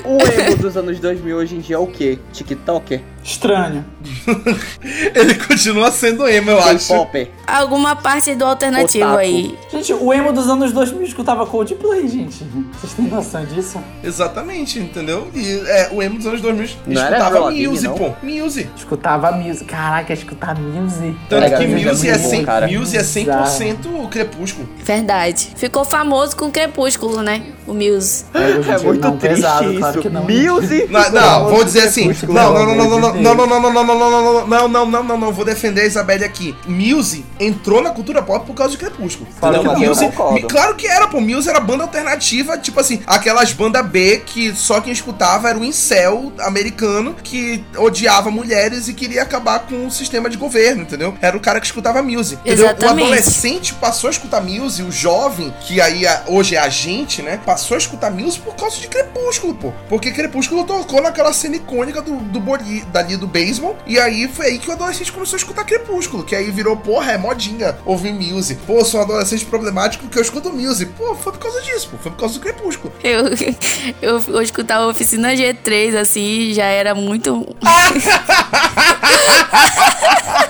O 0.06 0.18
emo 0.22 0.56
dos 0.56 0.78
anos 0.78 1.00
2000 1.00 1.36
hoje 1.36 1.56
em 1.56 1.60
dia 1.60 1.76
é 1.76 1.80
o 1.80 1.86
quê? 1.88 2.18
TikToker? 2.32 3.02
Estranho. 3.24 3.86
Ele 5.14 5.36
continua 5.36 5.92
sendo 5.92 6.28
emo, 6.28 6.52
eu 6.52 6.60
acho. 6.60 6.88
K-Popper? 6.88 7.30
Alguma 7.46 7.96
parte 7.96 8.34
do 8.36 8.46
alternativo 8.46 9.06
Otaku. 9.06 9.20
aí. 9.20 9.58
Gente, 9.72 9.94
o 9.94 10.14
emo 10.14 10.32
dos 10.32 10.48
anos 10.48 10.72
2000 10.72 11.04
escutava 11.04 11.46
Coldplay, 11.46 12.08
gente. 12.08 12.44
Vocês 12.74 12.94
têm 12.94 13.06
noção 13.06 13.46
disso? 13.46 13.80
Exatamente, 14.04 14.80
entendeu? 14.80 15.28
E 15.34 15.62
é, 15.68 15.90
o 15.92 16.02
emo 16.02 16.18
dos 16.18 16.28
anos 16.28 16.42
2000 16.42 16.70
Não 16.88 17.02
era 17.02 17.18
escutava 17.18 17.48
Avril 17.48 17.72
Muse, 17.72 17.88
não? 17.88 17.96
pô. 17.96 18.12
Muse. 18.24 18.70
Escutava 18.76 19.32
Muse. 19.32 19.64
Caraca, 19.66 20.14
escutar 20.14 20.56
Muse. 20.60 21.16
Tanto 21.30 21.44
É, 21.44 21.50
que 21.58 21.68
Muse 21.68 21.86
é 21.86 21.90
Muse 21.90 22.10
é, 22.10 22.18
bom, 22.18 22.30
100%, 22.30 22.46
cara. 22.46 22.68
Muse 22.68 22.98
é 22.98 23.02
100% 23.02 24.10
crepúsculo. 24.10 24.70
Verdade. 24.84 25.50
Ficou 25.56 25.84
famoso 25.86 26.36
com 26.36 26.50
Crepúsculo, 26.52 27.22
né? 27.22 27.44
o 27.70 27.74
Muse. 27.74 28.26
É 28.34 28.60
dia, 28.60 28.80
muito 28.80 29.02
não, 29.02 29.18
triste 29.18 29.36
pesado, 29.36 29.70
isso. 29.72 29.80
claro 29.80 30.02
que 30.02 30.10
não. 30.10 30.24
Muse. 30.24 30.88
Não, 30.90 31.12
não, 31.12 31.50
vou 31.50 31.64
dizer 31.64 31.82
assim. 31.82 32.06
Crepúsculo, 32.06 32.34
Não, 32.34 32.54
pelo 32.54 32.66
não, 32.76 32.76
não, 32.76 32.98
amor 32.98 33.09
não, 33.14 33.36
não, 33.36 33.48
não, 33.48 33.60
não, 33.60 33.72
não, 33.74 33.84
não, 33.84 33.96
não, 33.96 34.10
não, 34.10 34.22
não, 34.22 34.48
não, 34.48 34.68
não, 34.68 34.86
não, 34.86 35.04
não, 35.04 35.18
não, 35.18 35.32
vou 35.34 35.46
defender 35.46 35.82
a 35.82 35.86
Isabelle 35.86 36.24
aqui. 36.24 36.56
Muse 36.68 37.26
entrou 37.40 37.82
na 37.82 37.90
cultura 37.92 38.22
pop 38.22 38.46
por 38.46 38.54
causa 38.54 38.72
de 38.72 38.78
Crepúsculo. 38.78 39.28
Claro 39.40 39.56
Entendeu? 39.58 39.74
que 39.76 39.82
não, 39.82 39.90
Muse, 39.90 40.48
claro 40.48 40.76
que 40.76 40.88
era, 40.88 41.08
pô. 41.08 41.20
Muse 41.22 41.50
era 41.50 41.60
banda 41.60 41.84
alternativa, 41.84 42.58
tipo 42.58 42.80
assim, 42.80 43.02
aquelas 43.06 43.52
bandas 43.54 43.86
B 43.86 44.22
que 44.26 44.54
só 44.56 44.82
quem 44.82 44.92
escutava 44.94 45.50
era 45.50 45.58
o 45.58 45.64
incel 45.66 46.32
americano 46.40 47.16
que 47.24 47.64
odiava 47.78 48.30
mulheres 48.32 48.88
e 48.88 48.94
queria 48.94 49.22
acabar 49.24 49.60
com 49.60 49.88
o 49.88 49.92
sistema 49.92 50.30
de 50.30 50.38
governo, 50.38 50.82
entendeu? 50.84 51.14
Era 51.22 51.36
o 51.36 51.40
cara 51.40 51.60
que 51.60 51.66
escutava 51.66 52.02
Muse. 52.02 52.36
Entendeu? 52.36 52.66
Exatamente. 52.66 53.02
O 53.02 53.06
adolescente 53.06 53.74
passou 53.76 54.08
a 54.08 54.12
escutar 54.12 54.42
Muse, 54.42 54.84
o 54.84 54.92
jovem, 54.92 55.54
que 55.62 55.80
aí 55.82 56.06
a- 56.08 56.24
hoje 56.28 56.56
é 56.56 56.60
a 56.60 56.70
gente, 56.70 57.22
né? 57.22 57.40
Passou 57.46 57.76
a 57.76 57.78
escutar 57.78 58.12
Muse 58.12 58.40
por 58.40 58.56
causa 58.56 58.78
de 58.80 58.88
Crepúsculo, 58.88 59.54
pô. 59.56 59.72
Porque 59.88 60.12
Crepúsculo 60.12 60.64
tocou 60.64 61.02
naquela 61.02 61.34
cena 61.34 61.56
icônica 61.56 62.02
do, 62.02 62.16
do 62.18 62.40
boli, 62.40 62.82
dali 63.02 63.18
do 63.18 63.28
beisebol. 63.28 63.78
E 63.86 64.00
aí 64.00 64.28
foi 64.28 64.48
aí 64.48 64.60
que 64.60 64.70
o 64.70 64.74
adolescente 64.74 65.12
começou 65.12 65.38
a 65.38 65.40
escutar 65.40 65.64
Crepúsculo. 65.64 66.24
Que 66.24 66.36
aí 66.36 66.52
virou, 66.52 66.78
porra, 66.78 67.14
é 67.14 67.18
modinha 67.18 67.78
ouvir 67.86 68.14
Muse. 68.14 68.56
Pô, 68.68 68.84
sou 68.84 69.00
um 69.00 69.04
adolescente 69.04 69.46
problemático 69.46 70.04
porque 70.04 70.18
eu 70.18 70.24
escuto 70.24 70.52
Muse. 70.52 70.86
Pô, 70.86 71.16
foi 71.16 71.32
por 71.32 71.40
causa 71.40 71.62
disso, 71.62 71.90
pô. 71.90 71.98
Foi 71.98 72.12
por 72.12 72.20
causa 72.20 72.36
do 72.36 72.42
Crepúsculo. 72.42 72.94
Eu, 73.04 73.26
eu, 74.02 74.24
eu 74.28 74.42
escutava 74.42 74.88
Oficina 74.88 75.34
G3, 75.34 75.96
assim, 75.96 76.54
já 76.54 76.66
era 76.66 76.94
muito. 76.94 77.56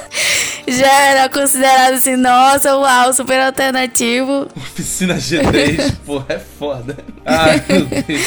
já 0.68 1.02
era 1.02 1.30
considerado 1.30 1.94
assim, 1.94 2.16
nossa, 2.16 2.76
uau, 2.76 3.14
super 3.14 3.40
alternativo. 3.42 4.48
Oficina 4.56 5.16
G3, 5.16 5.94
pô, 6.06 6.24
é 6.28 6.40
foda. 6.40 6.98
Ai, 7.26 7.64
meu 7.68 7.86
Deus. 7.86 8.22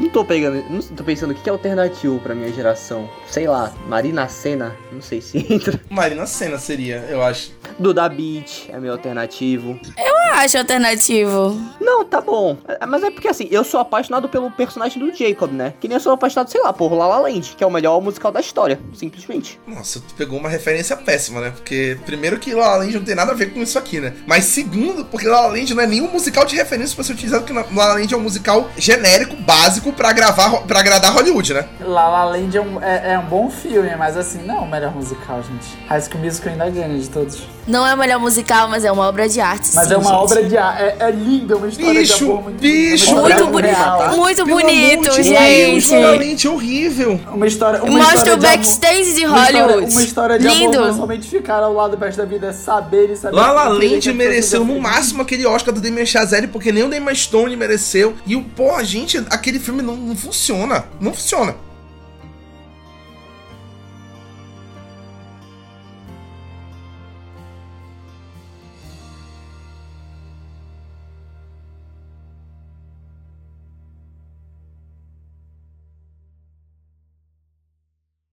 Não 0.00 0.08
tô 0.08 0.24
pegando, 0.24 0.64
não 0.70 0.80
tô 0.80 1.04
pensando 1.04 1.32
o 1.32 1.34
que 1.34 1.48
é 1.48 1.52
alternativo 1.52 2.18
pra 2.20 2.34
minha 2.34 2.50
geração. 2.52 3.08
Sei 3.28 3.46
lá, 3.46 3.72
Marina 3.86 4.26
Senna, 4.28 4.74
não 4.90 5.02
sei 5.02 5.20
se 5.20 5.38
entra. 5.52 5.78
Marina 5.90 6.26
Senna 6.26 6.58
seria, 6.58 7.06
eu 7.10 7.22
acho. 7.22 7.52
Duda 7.78 8.08
Beat 8.08 8.68
é 8.70 8.78
meu 8.78 8.92
alternativo. 8.92 9.78
Eu 9.96 10.34
acho 10.34 10.56
alternativo. 10.58 11.58
Não, 11.80 12.04
tá 12.04 12.20
bom. 12.20 12.56
Mas 12.88 13.02
é 13.02 13.10
porque 13.10 13.28
assim, 13.28 13.46
eu 13.50 13.62
sou 13.62 13.78
apaixonado 13.80 14.28
pelo 14.28 14.50
personagem 14.50 14.98
do 14.98 15.14
Jacob, 15.14 15.52
né? 15.52 15.74
Que 15.80 15.86
nem 15.86 15.96
eu 15.96 16.00
sou 16.00 16.12
apaixonado, 16.12 16.48
sei 16.50 16.62
lá, 16.62 16.72
por 16.72 16.92
La 16.92 17.06
La 17.06 17.18
Land, 17.20 17.54
que 17.56 17.62
é 17.62 17.66
o 17.66 17.70
melhor 17.70 18.00
musical 18.00 18.32
da 18.32 18.40
história, 18.40 18.80
simplesmente. 18.94 19.60
Nossa, 19.66 20.00
tu 20.00 20.14
pegou 20.14 20.38
uma 20.38 20.48
referência 20.48 20.96
péssima, 20.96 21.40
né? 21.40 21.50
Porque, 21.50 21.98
primeiro, 22.06 22.38
que 22.38 22.54
La 22.54 22.68
La 22.68 22.76
Land 22.76 22.94
não 22.94 23.04
tem 23.04 23.14
nada 23.14 23.32
a 23.32 23.34
ver 23.34 23.52
com 23.52 23.60
isso 23.60 23.78
aqui, 23.78 24.00
né? 24.00 24.14
Mas, 24.26 24.44
segundo, 24.44 25.04
porque 25.04 25.26
La 25.28 25.42
La 25.42 25.48
Land 25.48 25.74
não 25.74 25.82
é 25.82 25.86
nenhum 25.86 26.08
musical 26.10 26.44
de 26.46 26.56
referência 26.56 26.94
pra 26.94 27.04
ser 27.04 27.12
utilizado, 27.12 27.44
porque 27.44 27.52
La 27.52 27.86
La 27.86 27.94
Land 27.94 28.12
é 28.12 28.16
um 28.16 28.20
musical 28.20 28.70
genérico, 28.76 29.36
básico, 29.36 29.89
pra 29.92 30.12
gravar, 30.12 30.62
pra 30.62 30.80
agradar 30.80 31.12
Hollywood, 31.12 31.54
né? 31.54 31.66
La 31.80 32.08
La 32.08 32.24
Land 32.24 32.56
é 32.56 32.60
um, 32.60 32.82
é, 32.82 33.12
é 33.14 33.18
um 33.18 33.26
bom 33.26 33.50
filme, 33.50 33.94
mas 33.96 34.16
assim, 34.16 34.42
não 34.42 34.56
é 34.56 34.60
o 34.60 34.66
melhor 34.66 34.94
musical, 34.94 35.42
gente. 35.42 35.78
High 35.88 36.00
School 36.02 36.24
Musical 36.24 36.52
ainda 36.52 36.70
ganha 36.70 36.98
de 36.98 37.08
todos. 37.08 37.42
Não 37.66 37.86
é 37.86 37.94
o 37.94 37.98
melhor 37.98 38.18
musical, 38.18 38.68
mas 38.68 38.84
é 38.84 38.90
uma 38.90 39.06
obra 39.08 39.28
de 39.28 39.40
arte. 39.40 39.70
Mas 39.74 39.86
sim, 39.88 39.94
é 39.94 39.96
uma 39.96 40.04
gente. 40.10 40.14
obra 40.14 40.42
de 40.42 40.56
arte, 40.56 40.82
é, 40.82 40.96
é 41.00 41.10
linda, 41.10 41.54
é 41.54 41.56
uma 41.56 41.68
história 41.68 42.00
Bicho, 42.00 42.16
de 42.18 42.24
amor 42.24 42.42
muito 42.42 42.60
bicho, 42.60 43.14
Muito, 43.14 43.46
boni 43.46 43.68
real. 43.68 44.16
muito 44.16 44.46
bonito, 44.46 45.10
de 45.10 45.22
gente. 45.22 45.90
Deus, 45.90 46.18
Land 46.18 46.46
é 46.46 46.50
horrível. 46.50 47.20
Uma 47.32 47.46
história, 47.46 47.82
uma 47.82 47.98
Mostra 47.98 48.14
história 48.16 48.34
o 48.34 48.38
de 48.38 48.46
amor- 48.46 48.56
backstage 48.58 49.14
de 49.14 49.26
uma 49.26 49.38
história- 49.44 49.62
Hollywood. 49.66 49.92
Uma 49.92 50.02
história 50.02 50.38
de 50.38 50.48
Lindo. 50.48 50.78
amor, 50.78 50.86
não 50.88 50.94
é 50.94 50.96
somente 50.98 51.28
ficar 51.28 51.62
ao 51.62 51.72
lado 51.72 51.96
do 51.96 52.04
resto 52.04 52.18
da 52.18 52.24
vida, 52.24 52.46
é 52.48 52.52
saber 52.52 53.10
e 53.10 53.16
saber. 53.16 53.36
La 53.36 53.52
La 53.52 53.66
entender 53.66 53.88
que 54.00 54.08
Land 54.08 54.12
mereceu 54.14 54.64
no 54.64 54.76
é 54.76 54.80
máximo 54.80 55.22
aquele 55.22 55.46
Oscar 55.46 55.72
do 55.74 55.80
Damien 55.80 56.06
Chazelle, 56.06 56.48
porque 56.48 56.72
nem 56.72 56.82
o 56.82 56.88
Damien 56.88 57.14
Stone 57.14 57.54
mereceu. 57.56 58.14
E 58.26 58.34
o, 58.36 58.42
porra, 58.42 58.82
gente, 58.84 59.18
aquele 59.30 59.58
filme 59.60 59.82
não, 59.82 59.94
não 59.96 60.16
funciona. 60.16 60.84
Não 61.00 61.12
funciona. 61.12 61.54